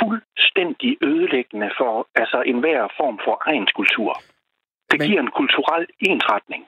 [0.00, 4.12] fuldstændig ødelæggende for altså enhver form for egenskultur.
[4.90, 5.08] Det Men...
[5.08, 6.62] giver en kulturel ensretning.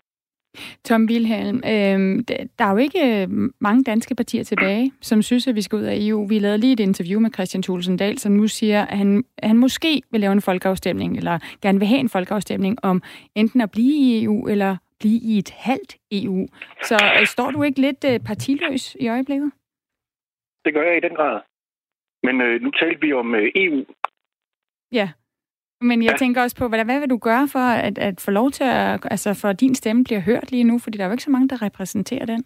[0.85, 2.25] Tom Wilhelm, øh,
[2.59, 3.29] der er jo ikke øh,
[3.61, 6.27] mange danske partier tilbage, som synes, at vi skal ud af EU.
[6.27, 9.57] Vi lavede lige et interview med Christian Thulesen Dahl, som nu siger, at han, han
[9.57, 13.03] måske vil lave en folkeafstemning, eller gerne vil have en folkeafstemning om
[13.35, 16.41] enten at blive i EU eller blive i et halvt EU.
[16.89, 19.51] Så øh, står du ikke lidt øh, partiløs i øjeblikket?
[20.65, 21.37] Det gør jeg i den grad.
[22.27, 23.81] Men øh, nu talte vi om øh, EU.
[24.93, 25.09] Ja,
[25.81, 26.17] men jeg Ja.
[26.17, 29.07] tænker også på, hvad, hvad vil du gøre for at, at få lov til at,
[29.15, 30.79] altså for at din stemme bliver hørt lige nu?
[30.79, 32.41] Fordi der er jo ikke så mange, der repræsenterer den.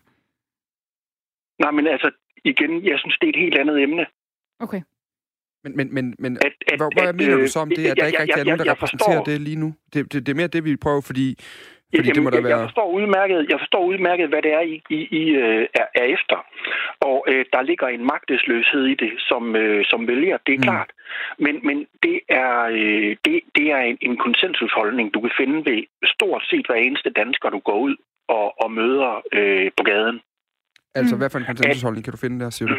[1.62, 2.10] Nej, men altså,
[2.44, 4.06] igen, jeg synes, det er et helt andet emne.
[4.60, 4.82] Okay.
[5.64, 7.86] Men, men, men, men At, at, hvor, hvor at, mener du øh, så om det,
[7.86, 9.56] at der jeg- ikke jeg- rigtig er nogen, jeg- der jeg repræsenterer forstår- det lige
[9.56, 9.74] nu?
[9.92, 11.26] Det, det, det er mere det, vi prøver, fordi,
[11.94, 12.66] fordi det Jamen, må da jeg- Jeg være...
[12.68, 16.38] forstår udmærket, jeg forstår udmærket hvad det er, I, I, I øh, er, er efter.
[17.00, 20.62] Og øh, der ligger en magtesløshed i det, som, øh, som vælger, det er Mm.
[20.62, 20.90] klart.
[21.38, 25.82] Men, men det er, øh, det, det er en, en konsensusholdning, du kan finde ved
[26.14, 27.96] stort set hver eneste dansker, du går ud
[28.28, 30.20] og, og møder øh, på gaden.
[30.94, 31.18] Altså, Mm.
[31.18, 32.76] hvad for en konsensusholdning kan du finde der, siger du?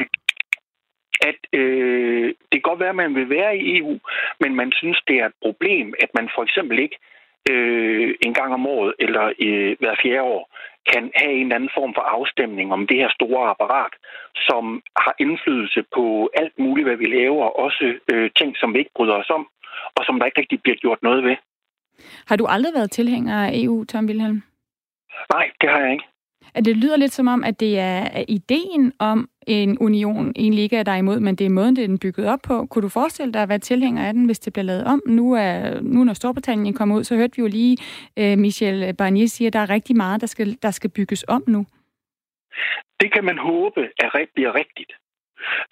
[1.21, 3.99] At øh, det kan godt være, at man vil være i EU,
[4.39, 6.97] men man synes, det er et problem, at man for eksempel ikke
[7.51, 10.43] øh, en gang om året eller øh, hver fjerde år
[10.91, 13.93] kan have en eller anden form for afstemning om det her store apparat,
[14.47, 14.63] som
[15.03, 19.15] har indflydelse på alt muligt, hvad vi laver, også øh, ting, som vi ikke bryder
[19.21, 19.43] os om,
[19.97, 21.35] og som der ikke rigtig bliver gjort noget ved.
[22.27, 24.41] Har du aldrig været tilhænger af EU, Tom Wilhelm?
[25.33, 26.05] Nej, det har jeg ikke.
[26.53, 30.63] At det lyder lidt som om, at det er er ideen om en union egentlig
[30.63, 32.65] ikke er der imod, men det er måden, det er den bygget op på.
[32.65, 35.01] Kunne du forestille dig at være tilhænger af den, hvis det bliver lavet om?
[35.05, 37.77] Nu, er, nu når Storbritannien kommer ud, så hørte vi jo lige
[38.19, 41.43] øh, Michel Barnier sige, at der er rigtig meget, der skal, der skal bygges om
[41.47, 41.65] nu.
[42.99, 44.91] Det kan man håbe er, bliver rigtigt.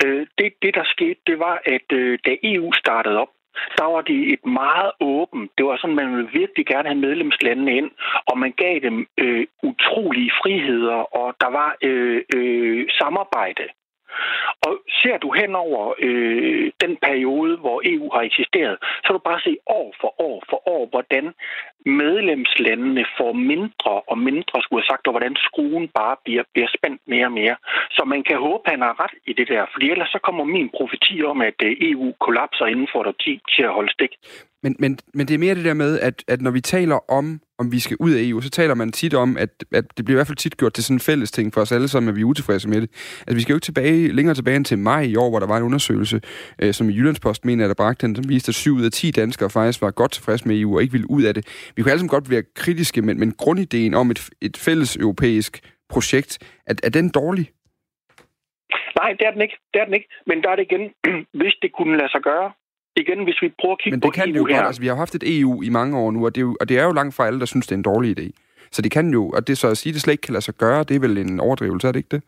[0.06, 3.32] Øh, det, det, der skete, det var, at øh, da EU startede op,
[3.78, 5.52] der var de et meget åbent.
[5.58, 7.92] Det var sådan, man ville virkelig gerne have medlemslandene ind,
[8.26, 13.64] og man gav dem øh, utrolige friheder, og der var øh, øh, samarbejde.
[14.66, 19.24] Og ser du hen over øh, den periode, hvor EU har eksisteret, så kan du
[19.32, 21.26] bare se år for år for år, hvordan
[21.86, 27.02] medlemslandene får mindre og mindre, skulle jeg sagt, og hvordan skruen bare bliver, bliver spændt
[27.06, 27.56] mere og mere.
[27.90, 30.44] Så man kan håbe, at han har ret i det der, for ellers så kommer
[30.44, 34.14] min profeti om, at øh, EU kollapser inden for et årti til at holde stik.
[34.64, 37.42] Men, men, men det er mere det der med, at, at når vi taler om,
[37.60, 40.16] om vi skal ud af EU, så taler man tit om, at, at det bliver
[40.16, 42.16] i hvert fald tit gjort til sådan en fælles ting for os alle sammen, at
[42.16, 42.90] vi er utilfredse med det.
[43.20, 45.48] Altså vi skal jo ikke tilbage, længere tilbage end til maj i år, hvor der
[45.48, 46.22] var en undersøgelse,
[46.62, 48.92] øh, som i Jyllandspost mener, at der bragte den, som viste, at 7 ud af
[48.92, 51.72] 10 danskere faktisk var godt tilfredse med EU og ikke ville ud af det.
[51.76, 55.60] Vi kunne alle sammen godt være kritiske, men, men grundideen om et, et fælles europæisk
[55.90, 57.52] projekt, er, er den dårlig?
[59.00, 59.58] Nej, det er den ikke.
[59.74, 60.10] Det er den ikke.
[60.26, 60.84] Men der er det igen,
[61.40, 62.52] hvis det kunne lade sig gøre.
[63.02, 64.56] Igen, hvis vi prøver at kigge Men på det kan EU det jo her.
[64.56, 64.68] godt.
[64.68, 66.70] Altså, vi har haft et EU i mange år nu, og det, er jo, og
[66.70, 68.28] det er jo langt fra alle, der synes, det er en dårlig idé.
[68.72, 70.54] Så det kan jo, og det så at sige, det slet ikke kan lade sig
[70.54, 72.22] gøre, det er vel en overdrivelse, er det ikke det?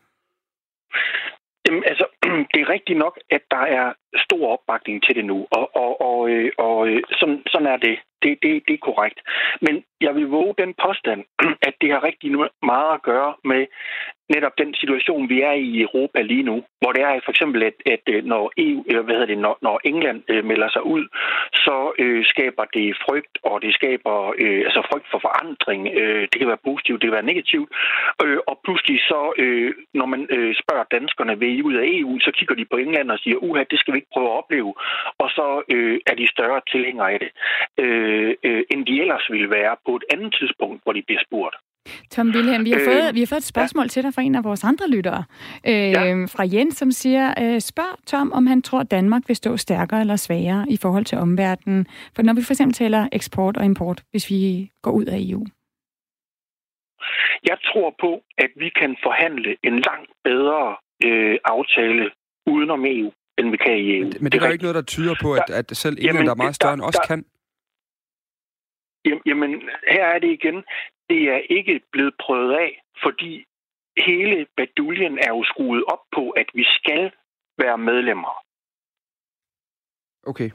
[1.66, 2.04] Jamen, altså,
[2.52, 3.92] det er rigtigt nok, at der er
[4.26, 7.96] stor opbakning til det nu, og, og, og, øh, og øh, sådan, sådan er det.
[8.22, 8.62] Det, det.
[8.68, 9.18] det er korrekt.
[9.60, 11.20] Men jeg vil våge den påstand,
[11.68, 12.30] at det har rigtig
[12.62, 13.66] meget at gøre med
[14.34, 17.60] netop den situation, vi er i i Europa lige nu, hvor det er for eksempel,
[17.70, 20.82] at, at øh, når, EU, eller hvad hedder det, når, når England øh, melder sig
[20.94, 21.04] ud,
[21.64, 25.80] så øh, skaber det frygt, og det skaber øh, altså frygt for forandring.
[26.00, 27.68] Øh, det kan være positivt, det kan være negativt.
[28.24, 32.12] Øh, og pludselig så, øh, når man øh, spørger danskerne, vil I ud af EU,
[32.26, 34.72] så kigger de på England og siger, uha, det skal vi ikke prøve at opleve.
[35.22, 37.30] Og så øh, er de større tilhængere af det,
[37.82, 38.09] øh,
[38.48, 41.56] øh, end de ellers ville være på et andet tidspunkt, hvor de bliver spurgt.
[42.10, 43.88] Tom Wilhelm, vi har, Øh, fået, vi har fået et spørgsmål ja.
[43.88, 45.24] til dig fra en af vores andre lyttere.
[45.66, 46.24] Øh, ja.
[46.34, 50.16] Fra Jens, som siger, øh, spørg Tom, om han tror, Danmark vil stå stærkere eller
[50.16, 51.86] svagere i forhold til omverdenen.
[52.16, 55.46] For når vi for eksempel taler eksport og import, hvis vi går ud af EU.
[57.50, 62.10] Jeg tror på, at vi kan forhandle en langt bedre øh, aftale
[62.46, 64.04] udenom EU, end vi kan i EU.
[64.20, 66.26] Men det, er der jo ikke noget, der tyder på, at, at selv England, Jamen,
[66.26, 67.24] der er meget større end der- os, der- kan.
[69.26, 70.64] Jamen, her er det igen.
[71.08, 73.44] Det er ikke blevet prøvet af, fordi
[73.96, 77.10] hele baduljen er jo skruet op på, at vi skal
[77.58, 78.44] være medlemmer.
[80.26, 80.44] Okay.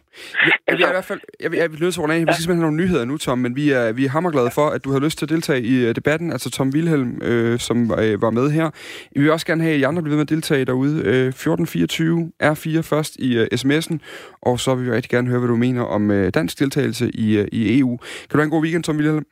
[0.45, 2.15] Jeg, jeg, jeg, er i hvert fald, jeg, jeg, jeg vil nødt til at runde
[2.15, 2.19] af.
[2.19, 4.67] Vi skal simpelthen have nogle nyheder nu, Tom, men vi er, vi er hammerglade for,
[4.69, 6.31] at du har lyst til at deltage i uh, debatten.
[6.31, 8.69] Altså Tom Wilhelm, øh, som øh, var med her.
[9.15, 11.01] Vi vil også gerne have, at I andre bliver med at deltage derude.
[11.05, 13.97] Øh, 1424 R4 først i uh, sms'en,
[14.41, 17.39] og så vil vi rigtig gerne høre, hvad du mener om uh, dansk deltagelse i,
[17.39, 17.97] uh, i EU.
[17.97, 19.25] Kan du have en god weekend, Tom Wilhelm?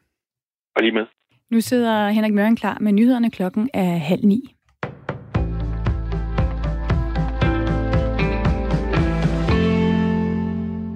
[0.76, 1.06] Og lige med.
[1.52, 4.56] Nu sidder Henrik Møring klar med nyhederne klokken er halv ni.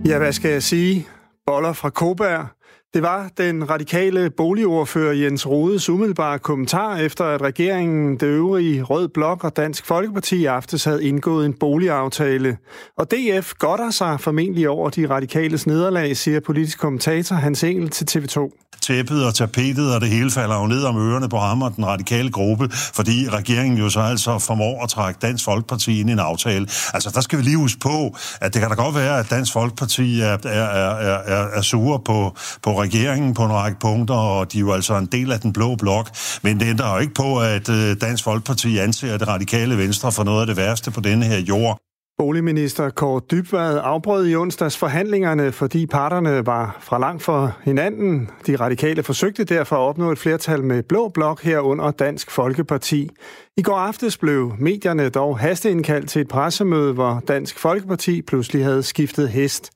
[0.07, 1.07] Ja, hvad skal jeg sige?
[1.45, 2.47] Boller fra Koberg,
[2.93, 9.07] det var den radikale boligordfører Jens Rodes umiddelbare kommentar efter, at regeringen, det øvrige Rød
[9.07, 12.57] Blok og Dansk Folkeparti i aftes havde indgået en boligaftale.
[12.97, 18.19] Og DF godter sig formentlig over de radikales nederlag, siger politisk kommentator Hans Engel til
[18.19, 21.75] TV2 tæppet og tapetet, og det hele falder jo ned om ørerne på ham og
[21.75, 26.13] den radikale gruppe, fordi regeringen jo så altså formår at trække Dansk Folkeparti ind i
[26.13, 26.67] en aftale.
[26.93, 29.53] Altså, der skal vi lige huske på, at det kan da godt være, at Dansk
[29.53, 34.53] Folkeparti er, er, er, er, er sure på, på regeringen på en række punkter, og
[34.53, 36.09] de er jo altså en del af den blå blok,
[36.43, 40.23] men det ændrer jo ikke på, at øh, Dansk Folkeparti anser det radikale venstre for
[40.23, 41.77] noget af det værste på denne her jord.
[42.17, 48.29] Boligminister Kåre Dybvad afbrød i onsdags forhandlingerne, fordi parterne var fra langt for hinanden.
[48.47, 53.09] De radikale forsøgte derfor at opnå et flertal med Blå Blok herunder Dansk Folkeparti.
[53.57, 58.83] I går aftes blev medierne dog hasteindkaldt til et pressemøde, hvor Dansk Folkeparti pludselig havde
[58.83, 59.71] skiftet hest.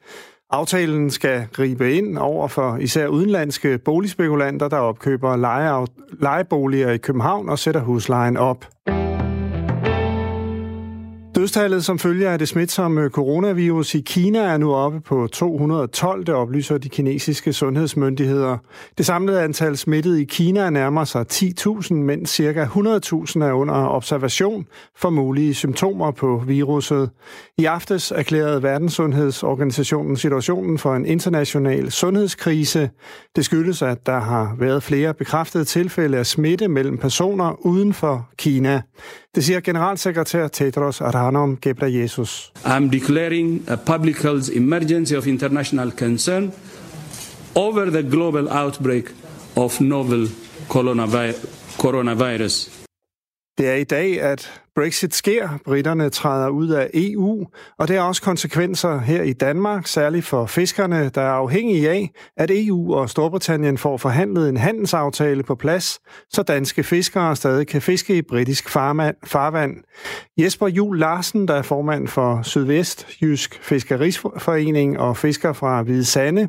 [0.54, 5.36] Aftalen skal gribe ind over for især udenlandske boligspekulanter, der opkøber
[6.22, 8.66] lejeboliger i København og sætter huslejen op.
[11.42, 16.26] Dødstallet som følge af det smitsomme øh, coronavirus i Kina er nu oppe på 212,
[16.26, 18.58] det oplyser de kinesiske sundhedsmyndigheder.
[18.98, 22.64] Det samlede antal smittede i Kina nærmer sig 10.000, mens ca.
[22.64, 24.66] 100.000 er under observation
[24.98, 27.10] for mulige symptomer på viruset.
[27.58, 32.90] I aftes erklærede Verdenssundhedsorganisationen situationen for en international sundhedskrise.
[33.36, 38.30] Det skyldes, at der har været flere bekræftede tilfælde af smitte mellem personer uden for
[38.38, 38.82] Kina.
[39.36, 41.31] Det siger generalsekretær Tedros Adhanom
[41.66, 42.52] Ghebreyesus.
[42.66, 46.52] I'm declaring a public health emergency of international concern
[47.56, 49.06] over the global outbreak
[49.56, 50.28] of novel
[51.78, 52.70] coronavirus.
[53.58, 55.50] Det er i dag, at Brexit sker.
[55.66, 57.46] Britterne træder ud af EU,
[57.80, 62.12] og det har også konsekvenser her i Danmark, særligt for fiskerne, der er afhængige af,
[62.38, 67.82] at EU og Storbritannien får forhandlet en handelsaftale på plads, så danske fiskere stadig kan
[67.82, 69.76] fiske i britisk farvand.
[70.38, 76.48] Jesper Jul Larsen, der er formand for Sydvest Jysk Fiskeriforening og fisker fra Hvide Sande,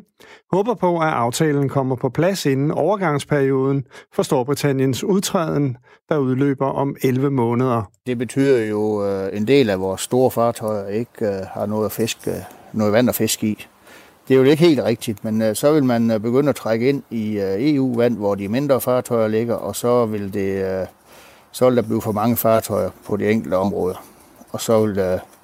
[0.51, 5.77] håber på, at aftalen kommer på plads inden overgangsperioden for Storbritanniens udtræden,
[6.09, 7.91] der udløber om 11 måneder.
[8.07, 11.91] Det betyder jo, at en del af vores store fartøjer ikke øh, har noget, at
[11.91, 12.37] fiske, øh,
[12.73, 13.67] noget vand at fiske i.
[14.27, 17.37] Det er jo ikke helt rigtigt, men så vil man begynde at trække ind i
[17.39, 20.87] EU-vand, hvor de mindre fartøjer ligger, og så vil, det,
[21.51, 24.05] så vil der blive for mange fartøjer på de enkelte områder.
[24.51, 24.95] Og så vil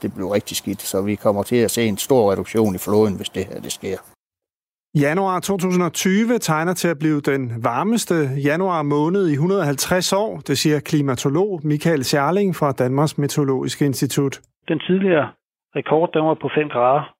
[0.01, 3.13] det blive rigtig skidt, så vi kommer til at se en stor reduktion i floden,
[3.13, 3.97] hvis det her det sker.
[4.95, 8.15] Januar 2020 tegner til at blive den varmeste
[8.49, 14.39] januar måned i 150 år, det siger klimatolog Michael Scherling fra Danmarks Meteorologiske Institut.
[14.67, 15.29] Den tidligere
[15.75, 17.13] rekord, den var på 5 grader,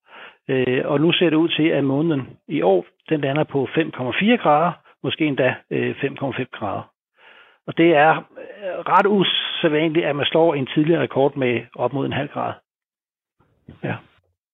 [0.49, 4.43] øh, og nu ser det ud til, at måneden i år, den lander på 5,4
[4.43, 4.71] grader,
[5.03, 6.91] måske endda øh, 5,5 grader.
[7.67, 12.05] Og det er øh, ret usædvanligt, at man slår en tidligere rekord med op mod
[12.05, 12.53] en halv grad.
[13.84, 13.95] Ja.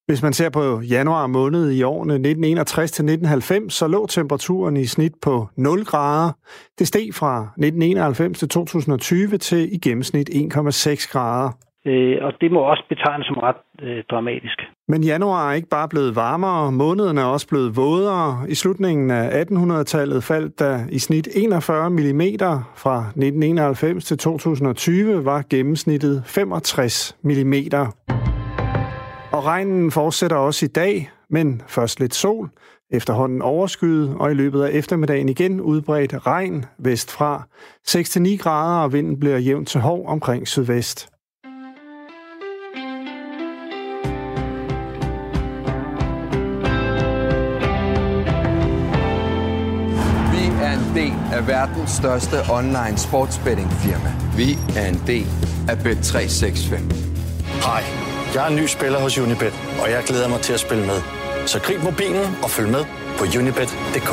[0.08, 4.86] Hvis man ser på januar måned i årene 1961 til 1990, så lå temperaturen i
[4.86, 6.32] snit på 0 grader.
[6.80, 11.52] Det steg fra 1991 til 2020 til i gennemsnit 1,6 grader.
[11.88, 14.60] Øh, og det må også betegnes som ret øh, dramatisk.
[14.88, 18.50] Men januar er ikke bare blevet varmere, måneden er også blevet vådere.
[18.50, 22.22] I slutningen af 1800-tallet faldt der i snit 41 mm.
[22.76, 27.54] Fra 1991 til 2020 var gennemsnittet 65 mm.
[29.36, 32.50] Og regnen fortsætter også i dag, men først lidt sol,
[32.92, 37.48] efterhånden overskyet, og i løbet af eftermiddagen igen udbredt regn vestfra.
[37.88, 41.10] 6-9 grader, og vinden bliver jævnt til hård omkring sydvest.
[50.34, 54.14] Vi er en del af verdens største online sportsbetting firma.
[54.38, 55.28] Vi er en del
[55.70, 56.76] af Bet365.
[57.66, 58.05] Hej.
[58.36, 61.02] Jeg er en ny spiller hos Unibet, og jeg glæder mig til at spille med.
[61.46, 62.86] Så grib mobilen og følg med
[63.18, 64.10] på unibet.dk.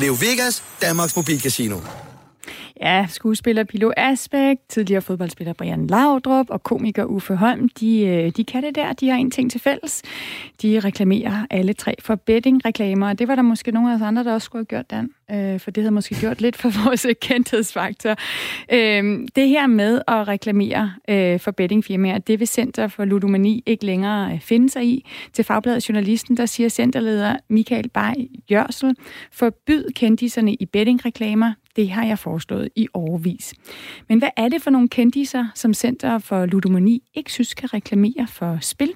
[0.00, 1.76] Leo Vegas, Danmarks mobilcasino.
[2.80, 8.44] Ja, skuespiller Pilo Asbæk, tidligere fodboldspiller Brian Laudrup og komiker Uffe Holm, de, øh, de
[8.44, 8.92] kan det der.
[8.92, 10.02] De har en ting til fælles.
[10.62, 13.12] De reklamerer alle tre for bettingreklamer.
[13.12, 15.10] det var der måske nogle af os andre, der også skulle have gjort, Dan.
[15.54, 18.10] øh, for det havde måske gjort lidt for vores kendthedsfaktor.
[18.72, 23.86] Øh, det her med at reklamere øh, for bettingfirmaer, det vil Center for Ludomani ikke
[23.86, 25.06] længere øh, finde sig i.
[25.32, 28.14] Til Fagbladet Journalisten, der siger centerleder Michael Bay
[28.50, 28.96] Jørsel,
[29.32, 31.52] forbyd kendiserne i bettingreklamer.
[31.76, 33.54] Det har jeg foreslået i overvis.
[34.08, 38.26] Men hvad er det for nogle kendiser, som Center for Ludomani ikke synes kan reklamere
[38.38, 38.92] for spil?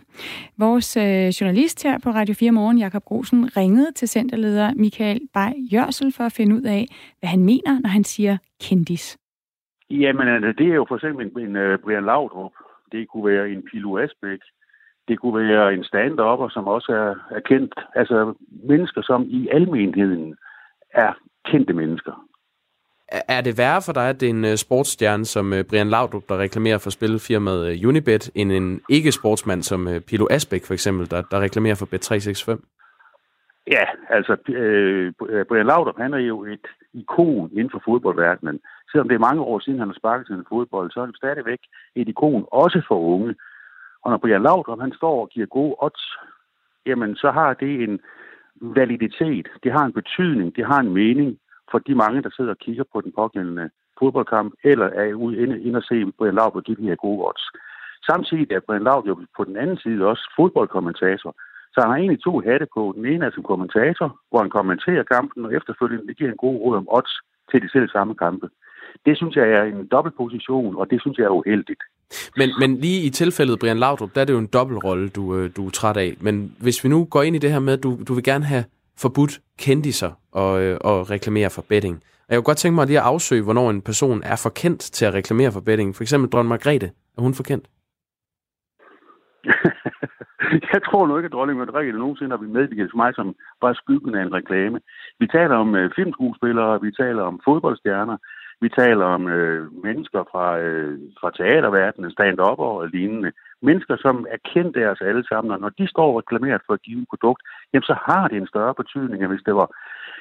[0.58, 5.52] Vores øh, journalist her på Radio 4 Morgen, Jakob Grosen, ringede til centerleder Michael Bay
[5.72, 6.86] Jørsel for at finde ud af,
[7.18, 8.36] hvad han mener, når han siger
[8.68, 9.18] kendis.
[9.90, 12.52] Jamen, øh, det er jo for eksempel en, en uh, Brian Laudrup.
[12.92, 14.40] Det kunne være en Pilo Asbæk.
[15.08, 17.74] Det kunne være en stand-upper, som også er, er kendt.
[17.94, 18.34] Altså
[18.68, 20.36] mennesker, som i almenheden
[20.94, 21.12] er
[21.44, 22.29] kendte mennesker.
[23.28, 26.22] Er det værre for dig, at det er en øh, sportsstjerne som øh, Brian Laudrup,
[26.28, 31.22] der reklamerer for spilfirmaet øh, Unibet, end en ikke-sportsmand som Pilo Asbæk for eksempel, der,
[31.30, 32.60] der reklamerer for Bet365?
[33.66, 35.12] Ja, altså øh,
[35.48, 38.60] Brian Laudrup, han er jo et ikon inden for fodboldverdenen.
[38.90, 41.58] Selvom det er mange år siden, han har sparket til fodbold, så er han stadigvæk
[41.96, 43.34] et ikon, også for unge.
[44.02, 46.04] Og når Brian Laudrup, han står og giver gode odds,
[46.86, 48.00] jamen så har det en
[48.60, 51.38] validitet, det har en betydning, det har en mening,
[51.70, 55.62] for de mange, der sidder og kigger på den pågældende fodboldkamp, eller er ude inde,
[55.66, 57.44] inde og se Brian Laub og give de her gode odds.
[58.10, 61.32] Samtidig er Brian Laub jo på den anden side også fodboldkommentator,
[61.72, 62.82] så han har egentlig to hatte på.
[62.96, 66.76] Den ene er som kommentator, hvor han kommenterer kampen, og efterfølgende giver en god råd
[66.76, 67.14] om odds
[67.50, 68.46] til de selv samme kampe.
[69.06, 71.82] Det synes jeg er en dobbeltposition, og det synes jeg er uheldigt.
[72.36, 75.50] Men, men lige i tilfældet Brian Laudrup, der er det jo en dobbeltrolle, du, øh,
[75.56, 76.16] du er træt af.
[76.20, 78.44] Men hvis vi nu går ind i det her med, at du, du vil gerne
[78.44, 78.64] have
[79.02, 81.96] forbudt kendiser og, øh, og reklamere for betting.
[82.26, 84.80] Og jeg kunne godt tænke mig lige at afsøge, hvornår en person er for kendt
[84.80, 85.96] til at reklamere for betting.
[85.96, 86.90] For eksempel dronning Margrethe.
[87.18, 87.66] Er hun for kendt?
[90.72, 94.14] jeg tror nu ikke, at dronning Margrethe nogensinde har medvirket for mig som bare skyggen
[94.14, 94.80] af en reklame.
[95.20, 98.16] Vi taler om øh, filmskuespillere, vi taler om fodboldstjerner,
[98.60, 103.32] vi taler om øh, mennesker fra, øh, fra teaterverdenen, stand-up og lignende.
[103.62, 106.74] Mennesker, som er kendt af os alle sammen, og når de står og reklamerer for
[106.74, 107.42] et givet produkt,
[107.72, 109.68] jamen så har det en større betydning, end hvis det var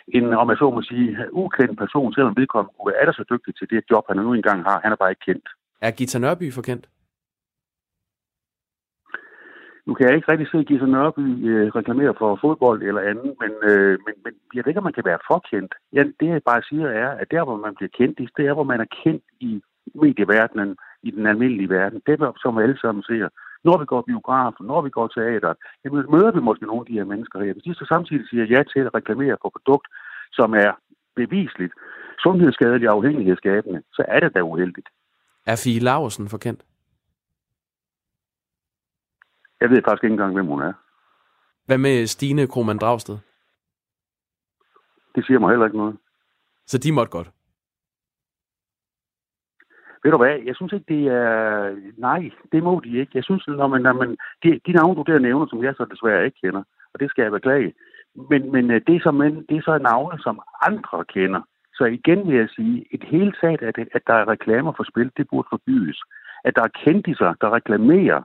[0.07, 3.67] en, om jeg så må sige, ukendt person, selvom vedkommende kunne være så dygtig til
[3.69, 4.79] det job, han nu engang har.
[4.83, 5.47] Han er bare ikke kendt.
[5.81, 6.85] Er Gita Nørby for kendt?
[9.85, 13.51] Nu kan jeg ikke rigtig se Gita Nørby øh, reklamere for fodbold eller andet, men,
[13.69, 15.73] øh, men, men jeg ved ikke, om man kan være for kendt.
[15.93, 18.63] Ja, det jeg bare siger er, at der, hvor man bliver kendt, det er, hvor
[18.71, 19.61] man er kendt i
[19.95, 22.01] medieverdenen, i den almindelige verden.
[22.05, 23.29] Det er, som alle sammen ser.
[23.63, 26.93] Når vi går biografen, når vi går teater, jamen møder vi måske nogle af de
[26.99, 27.53] her mennesker her.
[27.53, 29.87] Hvis de så samtidig siger ja til at reklamere for produkt,
[30.31, 30.71] som er
[31.15, 31.73] bevisligt
[32.23, 34.89] sundhedsskadeligt og afhængighedsskabende, så er det da uheldigt.
[35.45, 36.61] Er Fie Laversen for kendt?
[39.61, 40.73] Jeg ved faktisk ikke engang, hvem hun er.
[41.65, 43.17] Hvad med Stine Krohmann Dragsted?
[45.15, 45.97] Det siger mig heller ikke noget.
[46.65, 47.29] Så de måtte godt?
[50.03, 51.75] Ved du hvad, jeg synes ikke, det er...
[51.97, 53.11] Nej, det må de ikke.
[53.15, 55.85] Jeg synes, når man, når man de, de navne, du der nævner, som jeg så
[55.91, 57.73] desværre ikke kender, og det skal jeg beklage,
[58.29, 61.41] men, men øh, det, er så, men, det er så navne, som andre kender.
[61.73, 65.11] Så igen vil jeg sige, et helt taget, at, at der er reklamer for spil,
[65.17, 65.99] det burde forbydes.
[66.43, 68.21] At der er kendtiser, der reklamerer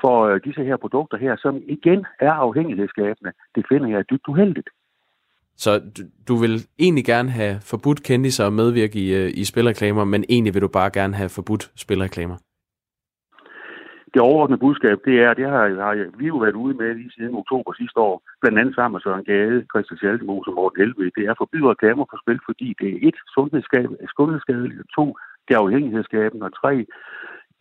[0.00, 4.68] for øh, disse her produkter her, som igen er afhængighedsskabende, det finder jeg dybt uheldigt.
[5.56, 10.04] Så du, du vil egentlig gerne have forbudt kendiser at medvirke i, øh, i spilreklamer,
[10.04, 12.36] men egentlig vil du bare gerne have forbudt spilreklamer?
[14.14, 17.34] Det overordnede budskab, det er, det har, har vi jo været ude med lige siden
[17.42, 21.24] oktober sidste år, blandt andet sammen med Søren Gade, Christian Schaldemose og Morten Helve, Det
[21.24, 23.18] er forbyde reklamer på spil, fordi det er et,
[24.16, 25.06] sundhedsskadeligt, to,
[25.44, 26.74] det er afhængighedsskabende, og tre,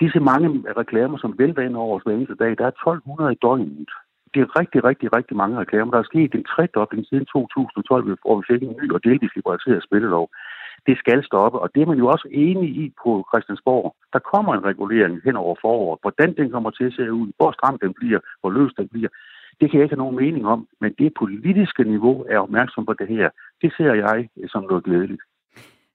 [0.02, 0.48] disse mange
[0.82, 3.92] reklamer, som vælter ind over os hver eneste dag, der er 1200 i døgnet.
[4.34, 5.92] Det er rigtig, rigtig, rigtig mange reklamer.
[5.92, 9.84] Der er sket en tredobling siden 2012, hvor vi fik en ny og delvis liberaliseret
[9.84, 10.30] spillelov.
[10.88, 13.96] Det skal stoppe, og det er man jo også enig i på Christiansborg.
[14.14, 16.00] Der kommer en regulering hen over foråret.
[16.02, 19.10] Hvordan den kommer til at se ud, hvor stram den bliver, hvor løs den bliver,
[19.60, 22.94] det kan jeg ikke have nogen mening om, men det politiske niveau er opmærksom på
[22.94, 23.30] det her.
[23.62, 25.22] Det ser jeg som noget glædeligt.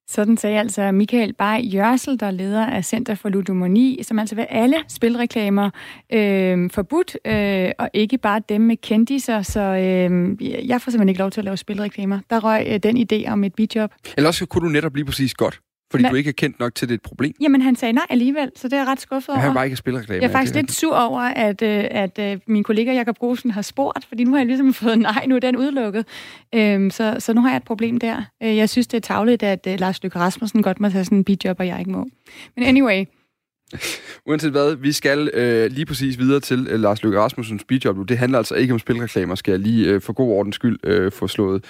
[0.08, 4.34] Sådan sagde altså Michael Bay Jørsel, der er leder af Center for Ludomani, som altså
[4.34, 5.70] vil alle spilreklamer
[6.12, 10.36] øh, forbudt, øh, og ikke bare dem med kendiser, så øh,
[10.68, 12.20] jeg får simpelthen ikke lov til at lave spilreklamer.
[12.30, 13.90] Der røg øh, den idé om et bidjob.
[14.16, 16.74] Eller også kunne du netop lige præcis godt fordi Men, du ikke er kendt nok
[16.74, 17.34] til, det et problem.
[17.40, 19.40] Jamen, han sagde nej alligevel, så det er jeg ret skuffet over.
[19.40, 20.22] Han var ikke spilreklame.
[20.22, 23.62] Jeg er faktisk lidt sur over, at, øh, at, at min kollega Jakob Rosen har
[23.62, 26.06] spurgt, fordi nu har jeg ligesom fået nej, nu er den udelukket.
[26.54, 28.22] Øhm, så, så nu har jeg et problem der.
[28.42, 31.18] Øh, jeg synes, det er tavligt, at uh, Lars Løkke Rasmussen godt må tage sådan
[31.18, 32.06] en bidjob, og jeg ikke må.
[32.56, 33.04] Men anyway,
[34.26, 38.08] Uanset hvad, vi skal øh, lige præcis videre til øh, Lars Løkke Rasmussens speedjob.
[38.08, 41.12] Det handler altså ikke om spilreklamer, skal jeg lige øh, for god ordens skyld øh,
[41.12, 41.64] få slået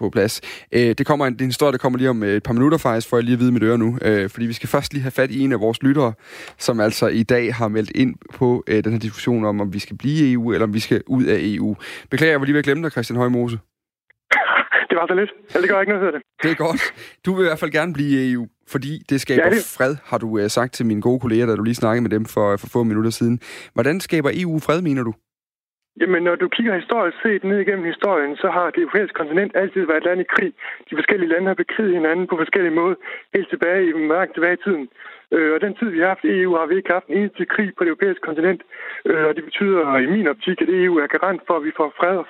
[0.00, 0.40] på plads.
[0.72, 2.52] Øh, det kommer en, det er en historie, der kommer lige om øh, et par
[2.52, 3.98] minutter faktisk, for jeg lige at vide mit øre nu.
[4.02, 6.12] Øh, fordi vi skal først lige have fat i en af vores lyttere,
[6.58, 9.78] som altså i dag har meldt ind på øh, den her diskussion om, om vi
[9.78, 11.76] skal blive i EU, eller om vi skal ud af EU.
[12.10, 13.58] Beklager, jeg var lige ved at glemme dig, Christian Højmose.
[14.90, 15.30] Det var så lidt.
[15.54, 16.22] Ja, det gør ikke noget, det.
[16.42, 16.80] Det er godt.
[17.26, 19.64] Du vil i hvert fald gerne blive i EU, fordi det skaber ja, det...
[19.76, 22.24] fred, har du uh, sagt til mine gode kolleger, da du lige snakkede med dem
[22.24, 23.40] for, for få minutter siden.
[23.74, 25.14] Hvordan skaber EU fred, mener du?
[26.00, 29.86] Jamen, når du kigger historisk set ned igennem historien, så har det europæiske kontinent altid
[29.86, 30.52] været et land i krig.
[30.90, 32.96] De forskellige lande har bekriget hinanden på forskellige måder,
[33.34, 34.88] helt tilbage i mørkt tilbage i tiden.
[35.34, 37.44] Øh, og den tid, vi har haft i EU, har vi ikke haft en eneste
[37.54, 38.62] krig på det europæiske kontinent.
[39.08, 41.88] Øh, og det betyder i min optik, at EU er garant for, at vi får
[42.00, 42.26] fred og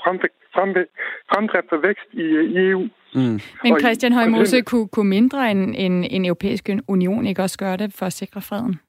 [1.32, 2.82] fremdrift og vækst i, i EU.
[3.14, 3.38] Mm.
[3.64, 7.94] Men Christian Højmose, kunne, kunne mindre end en, en europæisk union ikke også gøre det
[7.98, 8.80] for at sikre freden?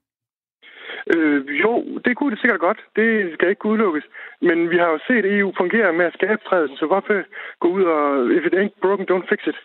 [1.14, 1.72] Øh, jo,
[2.06, 2.80] det kunne det sikkert godt.
[2.96, 4.06] Det skal ikke udelukkes.
[4.42, 7.14] Men vi har jo set EU fungere med at skabe freden, så hvorfor
[7.60, 9.58] gå ud og, if it ain't broken, don't fix it.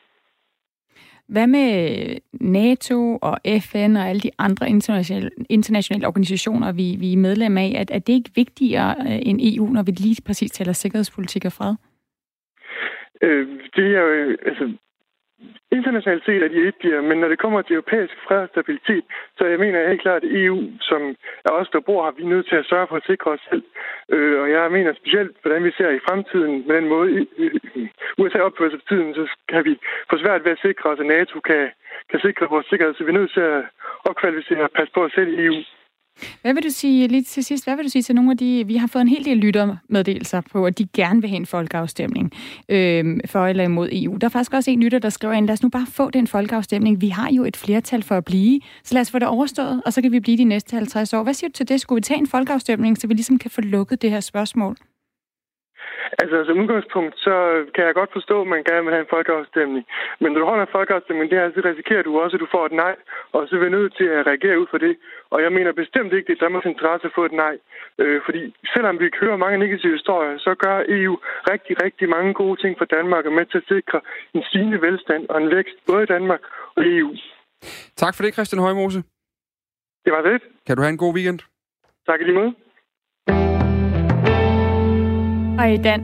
[1.28, 1.70] Hvad med
[2.32, 7.72] NATO og FN og alle de andre internationale, internationale organisationer, vi, vi er medlem af?
[7.76, 11.52] Er, er det ikke vigtigere øh, end EU, når vi lige præcis taler sikkerhedspolitik og
[11.52, 11.74] fred?
[13.22, 14.72] Øh, det er jo, altså,
[15.78, 19.04] Internationalt set er de vigtigere, men når det kommer til europæisk fred og stabilitet,
[19.38, 21.00] så jeg mener helt klart, at EU, som
[21.44, 23.44] er os, der bor her, vi er nødt til at sørge for at sikre os
[23.50, 23.64] selv.
[24.14, 27.26] Øh, og jeg mener specielt, hvordan vi ser i fremtiden, med den måde
[28.18, 29.74] USA opfører sig for tiden, så kan vi
[30.10, 31.64] få svært ved at sikre os, at NATO kan,
[32.10, 33.64] kan sikre vores sikkerhed, så vi er nødt til at
[34.08, 35.58] opkvalificere og passe på os selv i EU.
[36.42, 38.66] Hvad vil du sige, lige til sidst, hvad vil du sige til nogle af de,
[38.66, 42.32] vi har fået en hel del lyttermeddelelser på, at de gerne vil have en folkeafstemning
[42.68, 44.16] øh, for eller imod EU.
[44.16, 46.26] Der er faktisk også en lytter, der skriver ind, lad os nu bare få den
[46.26, 47.00] folkeafstemning.
[47.00, 49.92] Vi har jo et flertal for at blive, så lad os få det overstået, og
[49.92, 51.22] så kan vi blive de næste 50 år.
[51.22, 51.80] Hvad siger du til det?
[51.80, 54.76] Skulle vi tage en folkeafstemning, så vi ligesom kan få lukket det her spørgsmål?
[56.20, 57.34] Altså, som udgangspunkt, så
[57.74, 59.84] kan jeg godt forstå, at man gerne vil have en folkeafstemning.
[60.20, 62.66] Men når du holder en folkeafstemning, det her, så risikerer du også, at du får
[62.66, 62.94] et nej,
[63.34, 64.94] og så er vi nødt til at reagere ud for det.
[65.34, 67.54] Og jeg mener bestemt ikke, det er Danmarks interesse at få et nej.
[68.02, 68.42] Øh, fordi
[68.74, 71.14] selvom vi hører mange negative historier, så gør EU
[71.52, 74.00] rigtig, rigtig mange gode ting for Danmark og med til at sikre
[74.34, 76.42] en stigende velstand og en vækst både i Danmark
[76.76, 77.12] og i EU.
[77.96, 79.02] Tak for det, Christian Højmose.
[80.04, 80.42] Det var det.
[80.66, 81.40] Kan du have en god weekend?
[82.06, 82.54] Tak i lige måde.
[85.58, 86.02] Og i Dan,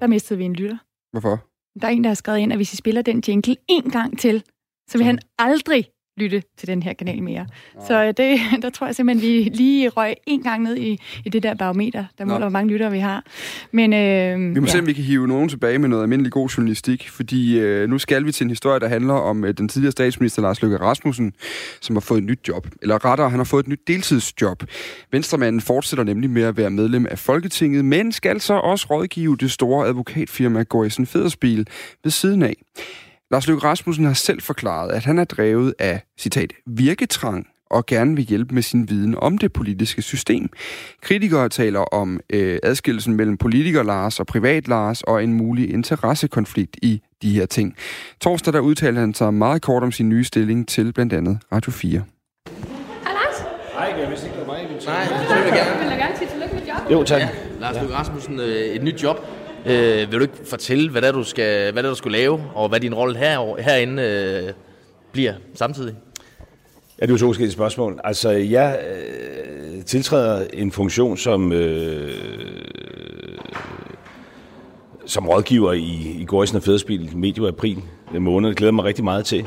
[0.00, 0.78] der mistede vi en lytter.
[1.12, 1.36] Hvorfor?
[1.80, 4.18] Der er en, der har skrevet ind, at hvis vi spiller den jingle en gang
[4.18, 4.44] til,
[4.90, 5.90] så vil han aldrig
[6.22, 7.46] lytte til den her kanal mere.
[7.80, 7.86] Ja.
[7.86, 11.42] Så det, der tror jeg simpelthen, vi lige røg en gang ned i, i det
[11.42, 13.24] der barometer, der måler, hvor mange lyttere vi har.
[13.72, 14.72] Men, øh, vi må ja.
[14.72, 17.98] se, om vi kan hive nogen tilbage med noget almindelig god journalistik, fordi øh, nu
[17.98, 21.32] skal vi til en historie, der handler om øh, den tidligere statsminister Lars Løkke Rasmussen,
[21.80, 22.66] som har fået et nyt job.
[22.82, 24.62] Eller rettere, han har fået et nyt deltidsjob.
[25.12, 29.50] Venstremanden fortsætter nemlig med at være medlem af Folketinget, men skal så også rådgive det
[29.50, 31.66] store advokatfirma Gorisen Federspil
[32.04, 32.54] ved siden af.
[33.32, 38.16] Lars Løkke Rasmussen har selv forklaret, at han er drevet af, citat, virketrang og gerne
[38.16, 40.48] vil hjælpe med sin viden om det politiske system.
[41.02, 46.76] Kritikere taler om øh, adskillelsen mellem politiker Lars og privat Lars og en mulig interessekonflikt
[46.82, 47.76] i de her ting.
[48.20, 51.72] Torsdag der udtalte han sig meget kort om sin nye stilling til blandt andet Radio
[51.72, 51.90] 4.
[51.90, 53.44] Hej Lars.
[53.72, 54.62] Hej, jeg vidste ikke, det var mig.
[54.86, 55.80] Nej, det vil jeg gerne.
[55.80, 56.90] Vil jeg gerne sige tillykke med job?
[56.90, 57.20] Jo, tak.
[57.20, 57.28] Ja,
[57.60, 59.16] Lars Løkke Rasmussen, øh, et nyt job.
[59.66, 62.12] Øh, vil du ikke fortælle, hvad det er, du, skal, hvad det er, du skal
[62.12, 64.52] lave, og hvad din rolle her, herinde øh,
[65.12, 65.94] bliver samtidig?
[67.00, 68.00] Ja, det er jo to forskellige spørgsmål.
[68.04, 72.14] Altså, jeg øh, tiltræder en funktion som, øh,
[75.06, 77.78] som rådgiver i, i Gorisen og Fæderspil medio april
[78.18, 78.48] måned.
[78.48, 79.46] Det glæder mig rigtig meget til.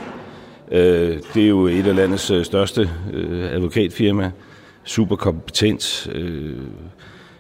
[0.72, 4.32] Øh, det er jo et af landets øh, største øh, advokatfirma.
[4.84, 6.07] Super kompetent.
[6.11, 6.57] Øh,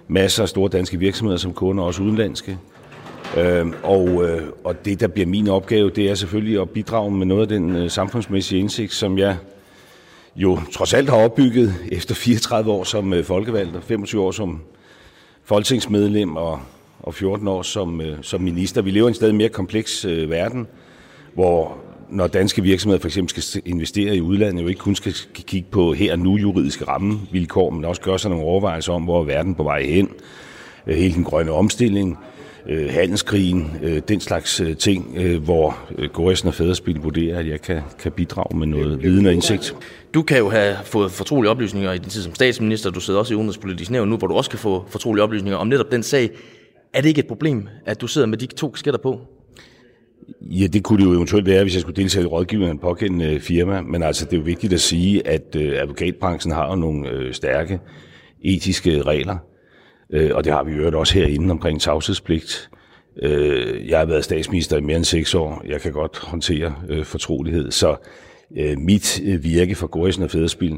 [0.07, 2.57] masser af store danske virksomheder som kunder, også udenlandske.
[3.37, 7.25] Øh, og, øh, og det, der bliver min opgave, det er selvfølgelig at bidrage med
[7.25, 9.37] noget af den øh, samfundsmæssige indsigt, som jeg
[10.35, 14.61] jo trods alt har opbygget efter 34 år som øh, folkevalgt og 25 år som
[15.43, 16.59] folketingsmedlem og,
[16.99, 18.81] og 14 år som, øh, som minister.
[18.81, 20.67] Vi lever i en stadig mere kompleks øh, verden,
[21.33, 21.77] hvor
[22.09, 25.93] når danske virksomheder for eksempel skal investere i udlandet, jo ikke kun skal kigge på
[25.93, 29.55] her og nu juridiske rammevilkår, men også gøre sig nogle overvejelser om, hvor er verden
[29.55, 30.09] på vej hen,
[30.87, 32.17] øh, hele den grønne omstilling,
[32.69, 35.77] øh, handelskrigen, øh, den slags ting, hvor
[36.13, 39.75] Gorisen og Fæderspil vurderer, at jeg kan, kan bidrage med noget viden og indsigt.
[40.13, 43.33] Du kan jo have fået fortrolige oplysninger i din tid som statsminister, du sidder også
[43.33, 46.29] i udenrigspolitisk nævn nu, hvor du også kan få fortrolige oplysninger om netop den sag.
[46.93, 49.21] Er det ikke et problem, at du sidder med de to kasketter på?
[50.41, 52.79] Ja, det kunne det jo eventuelt være, hvis jeg skulle deltage i rådgivning af en
[52.79, 53.81] pågældende firma.
[53.81, 57.33] Men altså, det er jo vigtigt at sige, at øh, advokatbranchen har jo nogle øh,
[57.33, 57.79] stærke
[58.43, 59.37] etiske regler.
[60.13, 62.69] Øh, og det har vi jo også herinde omkring tavshedspligt.
[63.21, 65.63] Øh, jeg har været statsminister i mere end seks år.
[65.67, 67.71] Jeg kan godt håndtere øh, fortrolighed.
[67.71, 67.95] Så
[68.57, 70.77] øh, mit øh, virke for Gorisen og Fæderspil,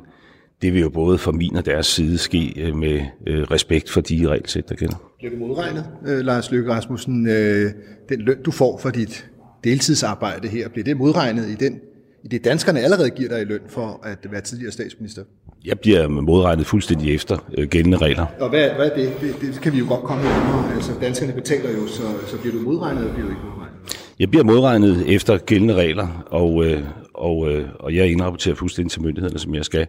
[0.61, 4.01] det vil jo både fra min og deres side ske øh, med øh, respekt for
[4.01, 5.11] de regelsæt, der gælder.
[5.17, 7.27] Bliver du modregnet, øh, Lars Løkke Rasmussen?
[7.29, 7.71] Øh,
[8.09, 9.29] den løn, du får for dit
[9.63, 11.79] deltidsarbejde her, bliver det modregnet i, den,
[12.23, 15.23] i det, danskerne allerede giver dig i løn for at være tidligere statsminister?
[15.65, 18.25] Jeg bliver modregnet fuldstændig efter øh, gældende regler.
[18.39, 19.13] Og hvad, hvad er det?
[19.21, 19.35] det?
[19.41, 20.31] Det kan vi jo godt komme med.
[20.75, 23.97] Altså, danskerne betaler jo, så, så bliver du modregnet, eller bliver du ikke modregnet?
[24.19, 26.83] Jeg bliver modregnet efter gældende regler, og, øh,
[27.13, 29.87] og, øh, og jeg indrapporterer fuldstændig til myndighederne, som jeg skal.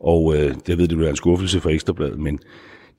[0.00, 2.38] Og øh, det ved, det bliver en skuffelse for Ekstrabladet, men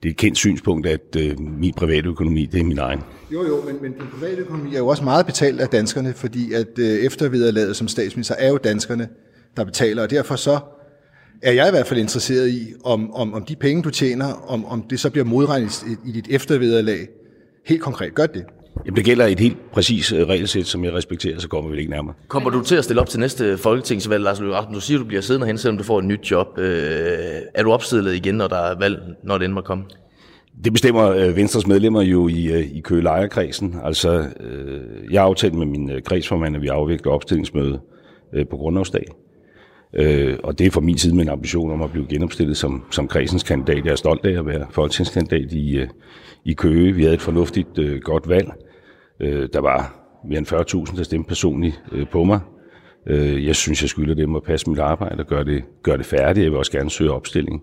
[0.04, 3.00] det er et kendt synspunkt, at øh, min private økonomi, det er min egen.
[3.32, 6.52] Jo, jo, men, men den private økonomi er jo også meget betalt af danskerne, fordi
[6.52, 9.08] at øh, eftervederlaget som statsminister er jo danskerne,
[9.56, 10.58] der betaler, og derfor så
[11.42, 14.64] er jeg i hvert fald interesseret i, om, om, om de penge, du tjener, om,
[14.64, 17.08] om det så bliver modregnet i, i dit eftervederlag.
[17.66, 18.44] Helt konkret, gør det.
[18.86, 21.90] Jamen, det gælder et helt præcis øh, regelsæt, som jeg respekterer, så kommer vi ikke
[21.90, 22.14] nærmere.
[22.28, 24.74] Kommer du til at stille op til næste folketingsvalg, Lars Løkke Rasmussen?
[24.74, 26.58] Du siger, du bliver siddende hen, selvom du får et nyt job.
[26.58, 26.74] Øh,
[27.54, 29.84] er du opstillet igen, når der er valg, når det endelig må komme?
[30.64, 34.80] Det bestemmer øh, Venstres medlemmer jo i, øh, i køge Altså, øh,
[35.12, 37.80] jeg har aftalt med min kredsformand, at vi afvikler opstillingsmøde
[38.34, 39.04] øh, på grundlovsdag.
[39.94, 42.84] Øh, og det er fra min side med en ambition om at blive genopstillet som,
[42.90, 43.84] som kredsens kandidat.
[43.84, 45.80] Jeg er stolt af at være folketingskandidat i,
[46.44, 46.92] i Køge.
[46.92, 48.52] Vi havde et fornuftigt, øh, godt valg.
[49.20, 49.94] Øh, der var
[50.28, 52.40] mere end 40.000, der stemte personligt øh, på mig.
[53.06, 56.06] Øh, jeg synes, jeg skylder dem at passe mit arbejde og gøre det, gøre det
[56.06, 56.44] færdigt.
[56.44, 57.62] Jeg vil også gerne søge opstilling.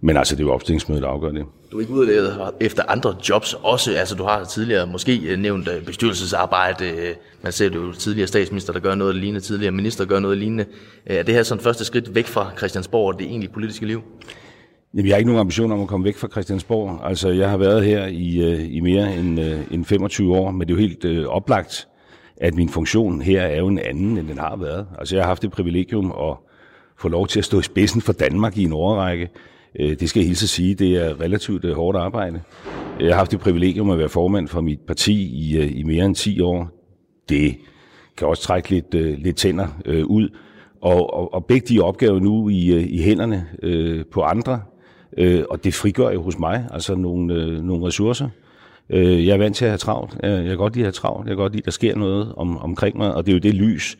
[0.00, 1.44] Men altså, det er jo opstillingsmødet, der afgør det.
[1.72, 3.92] Du er ikke ude efter andre jobs også.
[3.92, 6.90] Altså, du har tidligere måske øh, nævnt øh, bestyrelsesarbejde.
[6.90, 9.40] Øh, man ser det jo tidligere statsminister, der gør noget lignende.
[9.40, 10.64] Tidligere minister gør noget lignende.
[11.06, 14.02] Er det her sådan første skridt væk fra Christiansborg og det egentlige politiske liv?
[14.96, 17.00] Jamen, jeg har ikke nogen ambition om at komme væk fra Christiansborg.
[17.04, 20.60] Altså, jeg har været her i, øh, i mere end, øh, end 25 år, men
[20.60, 21.88] det er jo helt øh, oplagt,
[22.36, 24.86] at min funktion her er jo en anden, end den har været.
[24.98, 26.36] Altså, jeg har haft det privilegium at
[26.98, 29.28] få lov til at stå i spidsen for Danmark i en overrække.
[29.80, 32.40] Øh, det skal jeg hilse at sige, det er relativt øh, hårdt arbejde.
[33.00, 36.04] Jeg har haft det privilegium at være formand for mit parti i, øh, i mere
[36.04, 36.68] end 10 år.
[37.28, 37.56] Det
[38.16, 40.28] kan også trække lidt, øh, lidt tænder øh, ud.
[40.80, 44.60] Og, og, og begge de opgaver nu i, i hænderne øh, på andre,
[45.18, 48.28] øh, og det frigør jo hos mig altså nogle, øh, nogle ressourcer.
[48.90, 50.18] Øh, jeg er vant til at have travlt.
[50.22, 51.26] Jeg, kan godt lide at have travlt.
[51.26, 53.40] Jeg kan godt lide, at der sker noget om, omkring mig, og det er jo
[53.40, 53.98] det lys,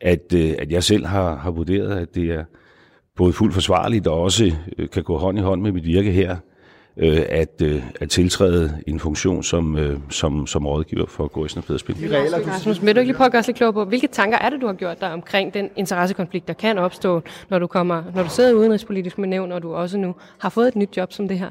[0.00, 2.44] at, øh, at jeg selv har, har vurderet, at det er,
[3.18, 6.36] både fuldt forsvarligt og også øh, kan gå hånd i hånd med mit virke her,
[6.98, 11.64] øh, at, øh, at tiltræde en funktion som, øh, som, som rådgiver for Gården og
[11.64, 11.96] Fæderspil.
[12.48, 14.50] Rasmus, vil du ikke lige prøve at gøre os lidt klog på, hvilke tanker er
[14.50, 18.22] det, du har gjort dig omkring den interessekonflikt, der kan opstå, når du, kommer, når
[18.22, 21.12] du sidder i udenrigspolitisk med nævn, og du også nu har fået et nyt job
[21.12, 21.50] som det her?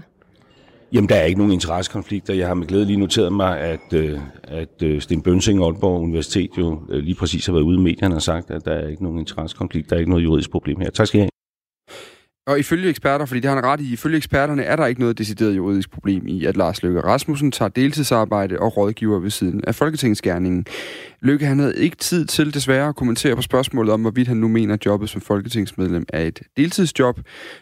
[0.93, 2.33] Jamen, der er ikke nogen interessekonflikter.
[2.33, 6.01] Jeg har med glæde lige noteret mig, at, øh, at øh, Sten Bønsing og Aalborg
[6.01, 9.03] Universitet jo lige præcis har været ude i medierne og sagt, at der er ikke
[9.03, 10.89] nogen interessekonflikt, der er ikke noget juridisk problem her.
[10.89, 11.36] Tak skal I have.
[12.47, 15.17] Og ifølge eksperter, fordi det har han ret i, ifølge eksperterne er der ikke noget
[15.17, 19.75] decideret juridisk problem i, at Lars Løkke Rasmussen tager deltidsarbejde og rådgiver ved siden af
[19.75, 20.65] Folketingsgærningen.
[21.19, 24.47] Løkke han havde ikke tid til desværre at kommentere på spørgsmålet om, hvorvidt han nu
[24.47, 27.19] mener, at jobbet som folketingsmedlem er et deltidsjob.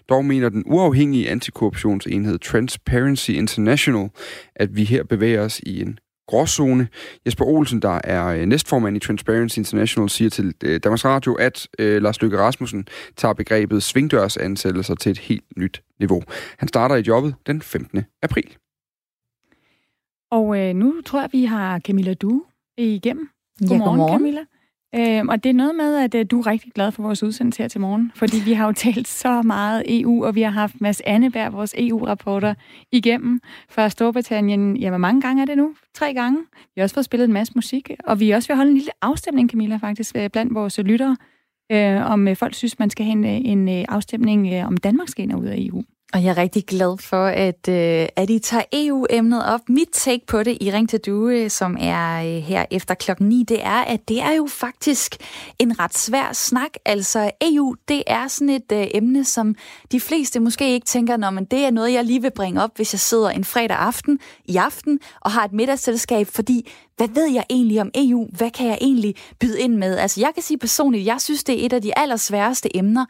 [0.10, 4.10] Dog mener den uafhængige antikorruptionsenhed Transparency International,
[4.56, 6.88] at vi her bevæger os i en gråzone.
[7.26, 11.68] Jesper Olsen, der er øh, næstformand i Transparency International, siger til øh, Danmarks Radio, at
[11.80, 16.24] øh, Lars Løkke Rasmussen tager begrebet svingdørsansættelser til et helt nyt niveau.
[16.58, 18.06] Han starter i jobbet den 15.
[18.24, 18.58] april.
[20.32, 22.44] Og øh, nu tror jeg, vi har Camilla Du
[22.78, 23.30] igennem.
[23.60, 24.14] Godmorgen, ja, godmorgen.
[24.14, 24.42] Camilla.
[24.98, 27.64] Øhm, og det er noget med, at øh, du er rigtig glad for vores udsendelse
[27.64, 30.82] her til morgen, fordi vi har jo talt så meget EU, og vi har haft
[30.82, 32.54] Mads Anneberg, vores EU-rapporter,
[32.92, 34.78] igennem fra Storbritannien.
[34.78, 35.76] Ja, hvor mange gange er det nu?
[35.94, 36.40] Tre gange.
[36.76, 38.78] Vi har også fået spillet en masse musik, og vi har også vil holde en
[38.78, 41.18] lille afstemning, Camilla, faktisk, øh, blandt vores lyttere,
[41.72, 44.78] øh, om øh, folk synes, man skal have en, øh, en øh, afstemning, øh, om
[44.78, 45.84] Danmark skal ind og ud af EU.
[46.16, 49.60] Og jeg er rigtig glad for, at, øh, at I tager EU-emnet op.
[49.70, 53.30] Mit take på det i Ring til Due, øh, som er øh, her efter klokken
[53.30, 55.16] 9, det er, at det er jo faktisk
[55.60, 56.70] en ret svær snak.
[56.86, 59.56] Altså EU, det er sådan et øh, emne, som
[59.92, 62.72] de fleste måske ikke tænker, når men det er noget, jeg lige vil bringe op,
[62.76, 67.32] hvis jeg sidder en fredag aften i aften og har et middagsselskab, fordi hvad ved
[67.34, 68.28] jeg egentlig om EU?
[68.38, 69.98] Hvad kan jeg egentlig byde ind med?
[69.98, 73.06] Altså jeg kan sige personligt, jeg synes, det er et af de allersværeste emner,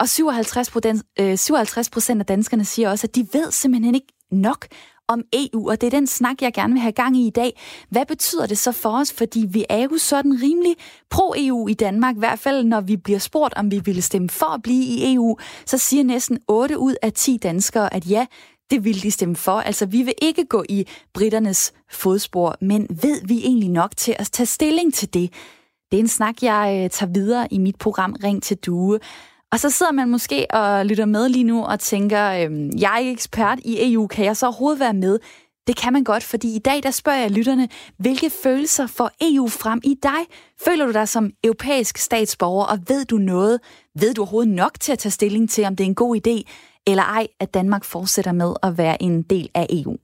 [0.00, 4.12] og 57 procent, øh, 57 procent af danskerne siger også, at de ved simpelthen ikke
[4.30, 4.66] nok
[5.08, 7.60] om EU, og det er den snak, jeg gerne vil have gang i i dag.
[7.90, 9.12] Hvad betyder det så for os?
[9.12, 10.76] Fordi vi er jo sådan rimelig
[11.10, 14.46] pro-EU i Danmark, i hvert fald når vi bliver spurgt, om vi ville stemme for
[14.46, 18.26] at blive i EU, så siger næsten 8 ud af 10 danskere, at ja,
[18.70, 19.60] det vil de stemme for.
[19.60, 24.28] Altså, vi vil ikke gå i britternes fodspor, men ved vi egentlig nok til at
[24.32, 25.32] tage stilling til det?
[25.90, 28.98] Det er en snak, jeg øh, tager videre i mit program Ring til Due.
[29.54, 32.98] Og så sidder man måske og lytter med lige nu og tænker, øh, jeg er
[32.98, 35.18] ikke ekspert i EU, kan jeg så overhovedet være med?
[35.66, 39.48] Det kan man godt, fordi i dag der spørger jeg lytterne, hvilke følelser får EU
[39.48, 40.36] frem i dig?
[40.64, 43.60] Føler du dig som europæisk statsborger, og ved du noget?
[44.00, 46.50] Ved du overhovedet nok til at tage stilling til, om det er en god idé,
[46.86, 49.96] eller ej, at Danmark fortsætter med at være en del af EU?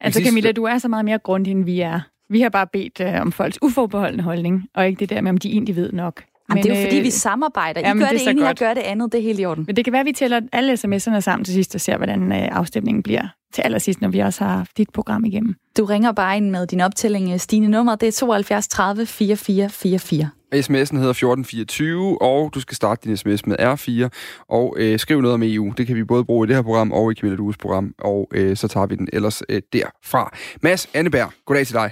[0.00, 2.00] Altså Camilla, du er så meget mere grundig, end vi er.
[2.30, 5.38] Vi har bare bedt øh, om folks uforbeholdende holdning, og ikke det der med, om
[5.38, 6.22] de egentlig ved nok.
[6.50, 7.80] Jamen, det er jo fordi, vi samarbejder.
[7.80, 9.12] I jamen, gør det det, ene, jeg gør det andet.
[9.12, 9.64] Det er helt i orden.
[9.66, 12.32] Men det kan være, at vi tæller alle sms'erne sammen til sidst og ser, hvordan
[12.32, 15.54] øh, afstemningen bliver til allersidst, når vi også har haft dit program igennem.
[15.78, 17.40] Du ringer bare ind med din optælling.
[17.40, 20.30] Stine nummer, det er 72 30 44 44.
[20.54, 24.08] SMS'en hedder 1424, og du skal starte din sms med R4,
[24.48, 25.72] og øh, skriv noget om EU.
[25.76, 28.28] Det kan vi både bruge i det her program og i Camilla Dues program, og
[28.34, 30.36] øh, så tager vi den ellers øh, derfra.
[30.62, 31.90] Mads Anneberg, goddag til dig.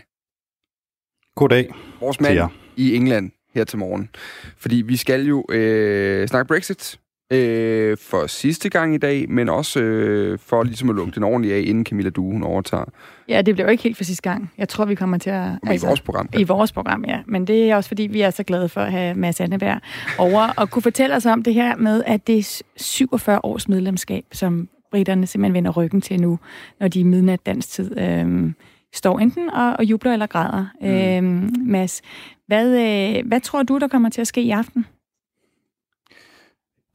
[1.35, 1.75] Goddag.
[2.01, 2.49] Vores til mand jer.
[2.77, 4.09] i England her til morgen.
[4.59, 6.99] Fordi vi skal jo øh, snakke Brexit
[7.33, 11.55] øh, for sidste gang i dag, men også øh, for ligesom at lukke den ordentligt
[11.55, 12.85] af, inden Camilla Due hun overtager.
[13.29, 14.53] Ja, det bliver jo ikke helt for sidste gang.
[14.59, 15.51] Jeg tror, vi kommer til at...
[15.63, 16.39] Men i vores program, Ja.
[16.39, 17.21] I vores program, ja.
[17.27, 19.81] Men det er også, fordi vi er så glade for at have Mads Anneberg
[20.19, 24.25] over og kunne fortælle os om det her med, at det er 47 års medlemskab,
[24.33, 26.39] som britterne simpelthen vender ryggen til nu,
[26.81, 28.55] når de i midnat dansk tid øhm,
[28.97, 30.67] står enten og, og jubler eller græder.
[30.81, 30.89] Mm.
[30.89, 32.03] Øhm, Mads,
[32.47, 34.87] hvad, øh, hvad tror du, der kommer til at ske i aften?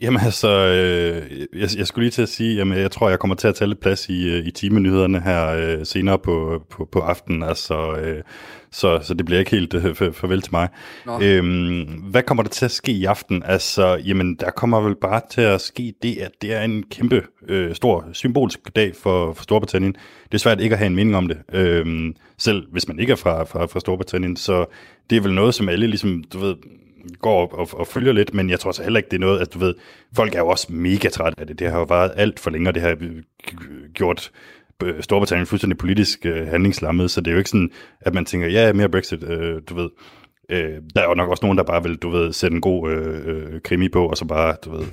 [0.02, 3.36] Jamen altså, øh, jeg, jeg skulle lige til at sige, jamen jeg tror, jeg kommer
[3.36, 7.00] til at tage lidt plads i, øh, i timenyhederne her øh, senere på, på, på
[7.00, 8.24] aftenen, altså, øh,
[8.72, 10.68] så, så det bliver ikke helt øh, farvel til mig.
[11.06, 11.20] Nå.
[11.22, 13.44] Øhm, hvad kommer der til at ske i aften?
[13.46, 17.24] Altså, jamen der kommer vel bare til at ske det, at det er en kæmpe
[17.48, 19.94] øh, stor symbolsk dag for, for Storbritannien.
[20.26, 23.12] Det er svært ikke at have en mening om det, øhm, selv hvis man ikke
[23.12, 24.66] er fra, fra, fra Storbritannien, så
[25.10, 26.56] det er vel noget, som alle ligesom, du ved,
[27.20, 29.54] går og, og følger lidt, men jeg tror så heller ikke, det er noget, at
[29.54, 29.76] du ved,
[30.16, 31.60] folk er jo også mega trætte af det.
[31.60, 32.98] Det har jo været alt for længe, og det har
[33.94, 34.32] gjort
[34.84, 37.72] øh, Storbritannien fuldstændig politisk øh, handlingslammet, så det er jo ikke sådan,
[38.02, 39.90] at man tænker, ja, mere Brexit, øh, du ved.
[40.50, 42.92] Øh, der er jo nok også nogen, der bare vil, du ved, sætte en god
[42.92, 44.86] øh, øh, krimi på, og så bare, du ved,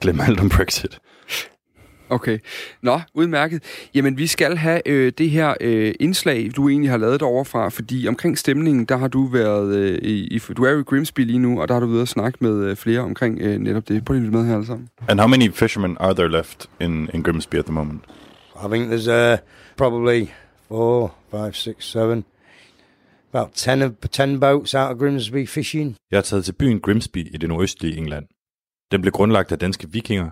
[0.00, 0.98] glemme alt om Brexit.
[2.08, 2.38] Okay.
[2.82, 3.62] Nå, udmærket.
[3.94, 7.68] Jamen, vi skal have øh, det her øh, indslag, du egentlig har lavet derovre fra,
[7.68, 10.38] fordi omkring stemningen, der har du været øh, i, i...
[10.38, 12.64] Du er jo i Grimsby lige nu, og der har du været og snakke med
[12.64, 14.04] øh, flere omkring øh, netop det.
[14.04, 14.88] Prøv lige med her alle sammen.
[15.08, 18.00] And how many fishermen are there left in, in Grimsby at the moment?
[18.64, 19.38] I think there's uh,
[19.76, 20.26] probably
[20.68, 22.24] four, five, six, seven,
[23.32, 25.96] about ten of ten boats out of Grimsby fishing.
[26.10, 28.26] Jeg er taget til byen Grimsby i det nordøstlige England.
[28.92, 30.30] Den blev grundlagt af danske vikinger,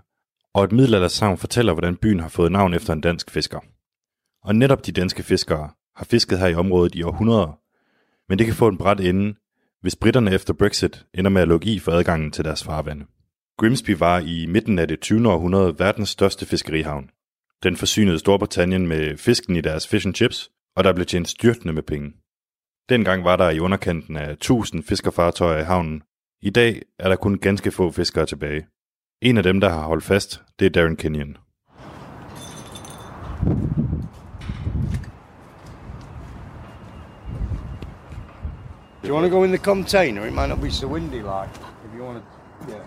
[0.55, 3.61] og et middelaldersavn fortæller, hvordan byen har fået navn efter en dansk fisker.
[4.45, 7.59] Og netop de danske fiskere har fisket her i området i århundreder,
[8.29, 9.35] men det kan få en bræt ende,
[9.81, 13.07] hvis britterne efter Brexit ender med at lukke i for adgangen til deres farvande.
[13.59, 15.29] Grimsby var i midten af det 20.
[15.33, 17.11] århundrede verdens største fiskerihavn.
[17.63, 21.73] Den forsynede Storbritannien med fisken i deres fish and chips, og der blev tjent styrtende
[21.73, 22.13] med penge.
[22.89, 26.03] Dengang var der i underkanten af 1000 fiskerfartøjer i havnen.
[26.43, 28.67] I dag er der kun ganske få fiskere tilbage.
[29.25, 31.37] En af dem, der har holdt fast, det er Darren Kenyon.
[39.03, 40.27] Do you want to go in the container?
[40.27, 41.49] It might not be so windy, like
[41.85, 42.73] if you want to.
[42.73, 42.85] Yeah.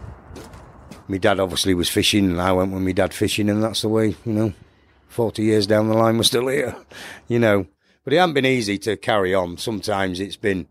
[1.08, 3.90] My dad obviously was fishing, and I went with my dad fishing, and that's the
[3.90, 4.54] way, you know.
[5.08, 6.76] Forty years down the line, we're still here,
[7.28, 7.66] you know.
[8.04, 9.58] But it hasn't been easy to carry on.
[9.58, 10.68] Sometimes it's been.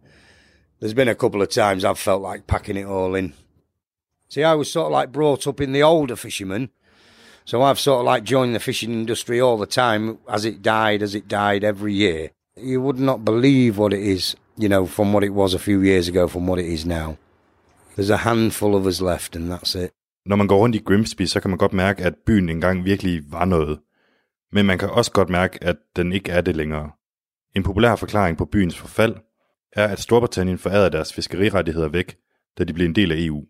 [0.79, 3.33] There's been a couple of times I've felt like packing it all in.
[4.29, 6.71] See, I was sort of like brought up in the older fishermen,
[7.45, 11.03] so I've sort of like joined the fishing industry all the time as it died,
[11.03, 12.31] as it died every year.
[12.57, 15.81] You would not believe what it is, you know, from what it was a few
[15.81, 17.17] years ago, from what it is now.
[17.95, 19.91] There's a handful of us left, and that's it.
[20.27, 23.23] Når man går rundt i Grimsby, så kan man godt mærke, at byen engang virkelig
[23.31, 23.79] var noget.
[24.53, 26.91] Men man kan også godt mærke, at den ikke er det længere.
[27.57, 29.15] En populær forklaring på byens forfald
[29.73, 32.17] er, at Storbritannien forærede deres fiskerirettigheder væk,
[32.59, 33.45] da de blev en del af EU.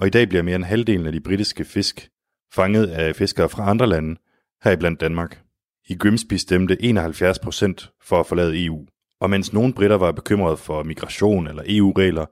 [0.00, 2.10] Og i dag bliver mere end halvdelen af de britiske fisk
[2.52, 4.20] fanget af fiskere fra andre lande,
[4.64, 5.40] heriblandt Danmark.
[5.88, 8.86] I Grimsby stemte 71 procent for at forlade EU.
[9.20, 12.26] Og mens nogle britter var bekymrede for migration eller EU-regler,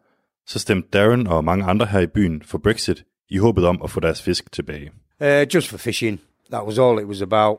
[0.47, 3.91] så stemte Darren og mange andre her i byen for Brexit i håbet om at
[3.91, 4.91] få deres fisk tilbage.
[5.21, 6.21] Uh, just for fishing.
[6.51, 7.59] That was all it was about.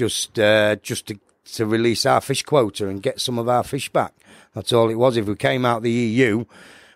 [0.00, 1.14] Just, uh, just to,
[1.56, 4.12] to release our fish quota and get some of our fish back.
[4.56, 5.16] That's all it was.
[5.16, 6.44] If we came out the EU,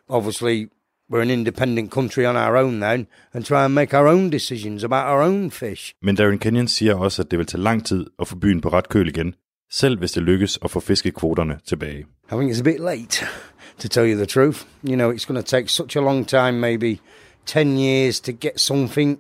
[0.09, 0.69] obviously
[1.11, 4.85] we're an independent country on our own now and try and make our own decisions
[4.85, 5.95] about our own fish.
[6.03, 8.69] Men Darren Kenyon siger også, at det vil tage lang tid at få byen på
[8.69, 9.35] ret køl igen,
[9.71, 12.07] selv hvis det lykkes at få fiskekvoterne tilbage.
[12.33, 13.27] I think it's a bit late,
[13.79, 14.67] to tell you the truth.
[14.85, 17.01] You know, it's going to take such a long time, maybe
[17.47, 19.19] 10 years to get something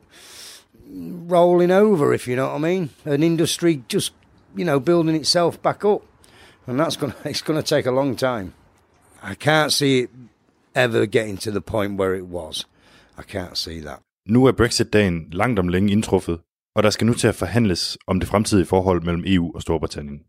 [1.31, 2.91] rolling over, if you know what I mean.
[3.05, 4.13] An industry just,
[4.57, 6.03] you know, building itself back up.
[6.67, 8.53] And that's going to, it's going to take a long time.
[9.23, 10.11] I can't see it
[10.85, 12.69] ever getting to the point where it was.
[13.19, 13.99] I can't see that.
[14.29, 16.41] Nu er Brexit-dagen langt om længe indtruffet,
[16.77, 20.21] og der skal nu til at forhandles om det fremtidige forhold mellem EU og Storbritannien.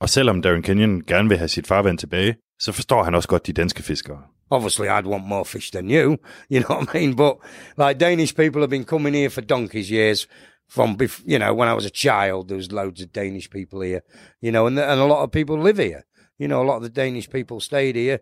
[0.00, 3.46] Og selvom Darren Kenyon gerne vil have sit farvand tilbage, så forstår han også godt
[3.46, 4.22] de danske fiskere.
[4.50, 6.16] Obviously, I'd want more fish than you,
[6.52, 7.16] you know what I mean?
[7.16, 7.34] But
[7.78, 10.28] like Danish people have been coming here for donkey's years.
[10.70, 14.02] From you know, when I was a child, there was loads of Danish people here,
[14.42, 16.02] you know, and and a lot of people live here.
[16.38, 18.18] You know, a lot of the Danish people stayed here.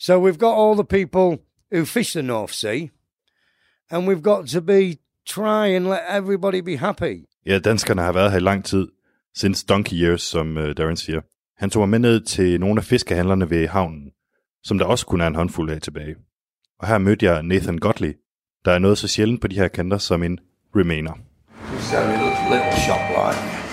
[0.00, 1.38] So we've got all the people
[1.72, 2.90] who fish the North Sea,
[3.90, 7.24] and we've got to be try and let everybody be happy.
[7.46, 8.88] Ja, danskerne har været her i lang tid,
[9.36, 11.20] since donkey years, som uh, Darren siger.
[11.56, 14.10] Han tog mig med ned til nogle af fiskehandlerne ved havnen,
[14.64, 16.16] som der også kun er en håndfuld af tilbage.
[16.80, 18.12] Og her mødte jeg Nathan Godley,
[18.64, 20.38] der er noget så sjældent på de her kanter som en
[20.76, 21.12] remainer.
[21.72, 23.67] Just a little, little shop like.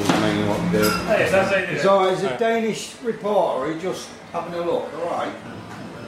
[0.00, 0.90] Doesn't mean what to do.
[1.06, 1.82] Hey, that's it, is it?
[1.82, 4.92] So it's a Danish reporter who just having a look.
[4.94, 5.32] All right.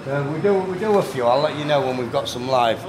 [0.06, 1.24] Uh, we do we do a few.
[1.24, 2.84] I'll let you know when we've got some live.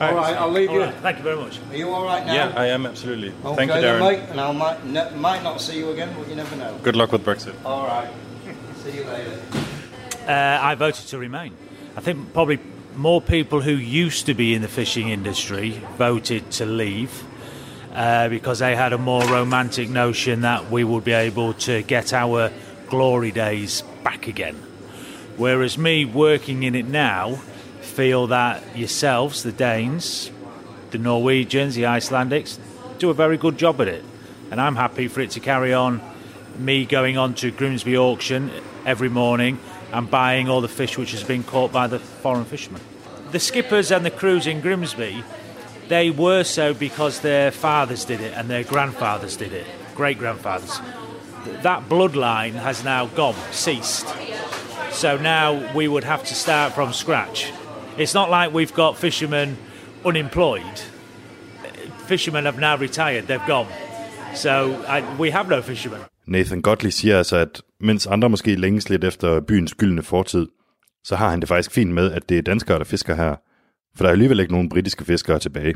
[0.00, 0.82] All right, I'll leave All you.
[0.82, 1.60] right, Thank you very much.
[1.70, 2.34] Are you all right now?
[2.34, 3.32] Yeah, I am absolutely.
[3.44, 4.20] Okay, Thank you, then, Darren.
[4.20, 6.76] mate, and I might ne- might not see you again, but you never know.
[6.82, 7.54] Good luck with Brexit.
[7.64, 8.08] All right.
[8.82, 9.38] see you later.
[10.26, 11.54] Uh, I voted to remain.
[11.96, 12.58] I think probably
[12.96, 17.22] more people who used to be in the fishing industry voted to leave
[17.94, 22.12] uh, because they had a more romantic notion that we would be able to get
[22.12, 22.50] our
[22.88, 24.56] glory days back again.
[25.36, 27.36] Whereas me working in it now
[27.80, 30.30] feel that yourselves, the Danes,
[30.90, 32.58] the Norwegians, the Icelandics,
[32.98, 34.04] do a very good job at it.
[34.50, 36.00] And I'm happy for it to carry on
[36.58, 38.50] me going on to Grimsby auction
[38.86, 39.58] every morning
[39.92, 42.82] and buying all the fish which has been caught by the foreign fishermen.
[43.32, 45.24] The skippers and the crews in Grimsby,
[45.94, 50.80] they were so because their fathers did it and their grandfathers did it, great grandfathers.
[51.62, 54.06] That bloodline has now gone, ceased.
[54.90, 57.52] So now we would have to start from scratch.
[57.96, 59.56] It's not like we've got fishermen
[60.04, 60.78] unemployed.
[62.08, 63.68] Fishermen have now retired, they've gone.
[64.34, 64.52] So
[64.88, 66.00] I, we have no fishermen.
[66.26, 70.46] Nathan Godley siger altså, at mens andre måske længes lidt efter byens gyldne fortid,
[71.04, 73.36] så har han det faktisk fint med, at det er danskere, der fisker her.
[73.96, 75.74] For der er alligevel ikke nogen britiske fiskere tilbage.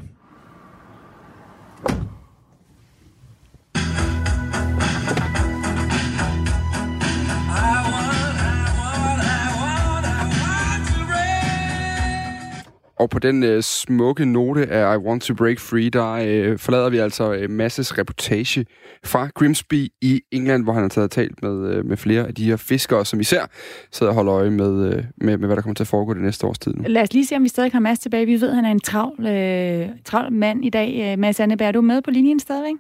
[12.99, 16.91] Og på den øh, smukke note af I Want to Break Free, der øh, forlader
[16.91, 18.67] vi altså øh, Masses reportage
[19.05, 22.45] fra Grimsby i England, hvor han har taget talt med, øh, med flere af de
[22.45, 23.51] her fiskere, som især
[23.93, 26.23] sidder og holder øje med, øh, med, med, hvad der kommer til at foregå det
[26.23, 26.85] næste års tid nu.
[26.87, 28.27] Lad os lige se, om vi stadig har Mads tilbage.
[28.27, 31.13] Vi ved, at han er en travl, øh, travl mand i dag.
[31.13, 32.75] Øh, Mads Anneberg, er du med på linjen stadigvæk?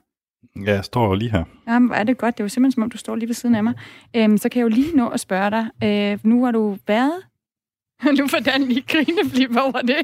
[0.67, 1.45] Ja, jeg står lige her.
[1.69, 2.39] Jamen, er det godt.
[2.39, 3.75] Det er jo simpelthen, som om du står lige ved siden af mig.
[4.17, 5.67] Øhm, så kan jeg jo lige nå at spørge dig.
[5.85, 7.13] Øh, nu har du været
[8.19, 9.97] nu får Dan lige grineflip over det.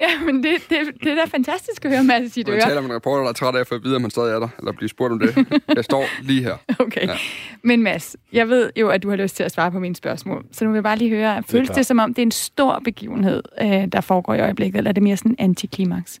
[0.00, 2.80] Ja, men det, det, det er da fantastisk at høre Mads i dit Jeg taler
[2.80, 4.38] med en reporter, der er træt af at få at vide, om han stadig er
[4.38, 5.62] der, eller blive spurgt om det.
[5.74, 6.56] Jeg står lige her.
[6.80, 7.06] Okay.
[7.06, 7.16] Ja.
[7.62, 10.44] Men Mads, jeg ved jo, at du har lyst til at svare på mine spørgsmål.
[10.52, 12.30] Så nu vil jeg bare lige høre, føles det, det som om, det er en
[12.30, 16.20] stor begivenhed, øh, der foregår i øjeblikket, eller er det mere sådan en antiklimaks?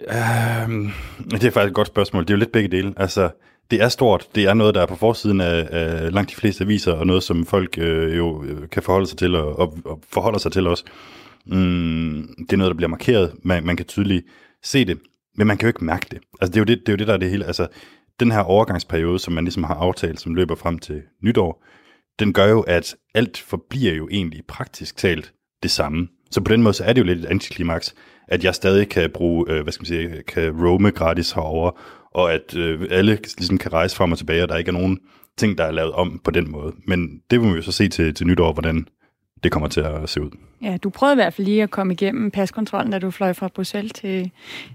[0.00, 0.92] Um,
[1.30, 2.22] det er faktisk et godt spørgsmål.
[2.22, 2.94] Det er jo lidt begge dele.
[2.96, 3.30] Altså,
[3.70, 4.28] det er stort.
[4.34, 7.22] Det er noget, der er på forsiden af, af langt de fleste aviser, og noget,
[7.22, 10.66] som folk øh, jo øh, kan forholde sig til, og, og, og forholder sig til
[10.66, 10.84] også.
[11.46, 13.32] Mm, det er noget, der bliver markeret.
[13.42, 14.26] Man, man kan tydeligt
[14.62, 14.98] se det,
[15.36, 16.18] men man kan jo ikke mærke det.
[16.40, 17.44] Altså, det er jo det, det, er jo det der er det hele.
[17.44, 17.66] Altså,
[18.20, 21.64] den her overgangsperiode, som man ligesom har aftalt, som løber frem til nytår,
[22.18, 26.08] den gør jo, at alt forbliver jo egentlig praktisk talt det samme.
[26.30, 27.94] Så på den måde, så er det jo lidt et antiklimaks,
[28.28, 31.70] at jeg stadig kan bruge, øh, hvad skal man sige, kan roame gratis herover,
[32.14, 34.98] og at øh, alle ligesom kan rejse frem og tilbage, og der ikke er nogen
[35.36, 36.72] ting, der er lavet om på den måde.
[36.86, 38.86] Men det må vi jo så se til, til nytår, hvordan
[39.42, 40.30] det kommer til at se ud.
[40.62, 43.48] Ja, du prøvede i hvert fald lige at komme igennem paskontrollen, da du fløj fra
[43.54, 44.30] Bruxelles til,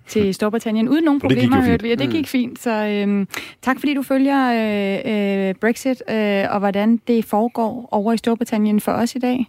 [0.07, 1.61] til Storbritannien, uden nogen Og problemer.
[1.61, 1.89] hørte vi.
[1.89, 2.59] Ja, det gik fint.
[2.59, 3.27] Så øhm,
[3.61, 8.79] tak fordi du følger øh, øh, Brexit, øh, og hvordan det foregår over i Storbritannien
[8.79, 9.45] for os i dag.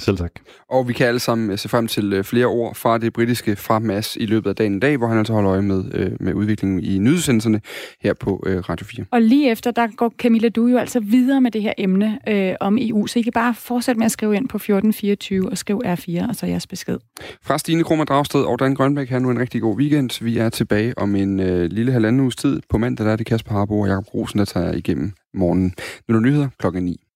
[0.00, 0.32] Selv tak.
[0.70, 3.56] Og vi kan alle sammen øh, se frem til øh, flere ord fra det britiske
[3.56, 6.10] fra Mads i løbet af dagen i dag, hvor han altså holder øje med, øh,
[6.20, 7.60] med udviklingen i nyhedsudsendelserne
[8.00, 9.04] her på Radio 4.
[9.10, 12.54] Og lige efter, der går Camilla du jo altså videre med det her emne øh,
[12.60, 15.92] om EU, så I kan bare fortsætte med at skrive ind på 1424 og skrive
[15.92, 16.98] R4, og så jeres besked.
[17.42, 20.24] Fra Stine Krummer Dragsted og Dan Grønbæk, have nu en rigtig god weekend.
[20.24, 22.60] Vi er tilbage om en øh, lille halvanden uges tid.
[22.70, 25.74] På mandag der er det Kasper Harbo og Jakob Rosen, der tager igennem morgenen.
[26.08, 27.00] Nu er der nyheder klokken 9.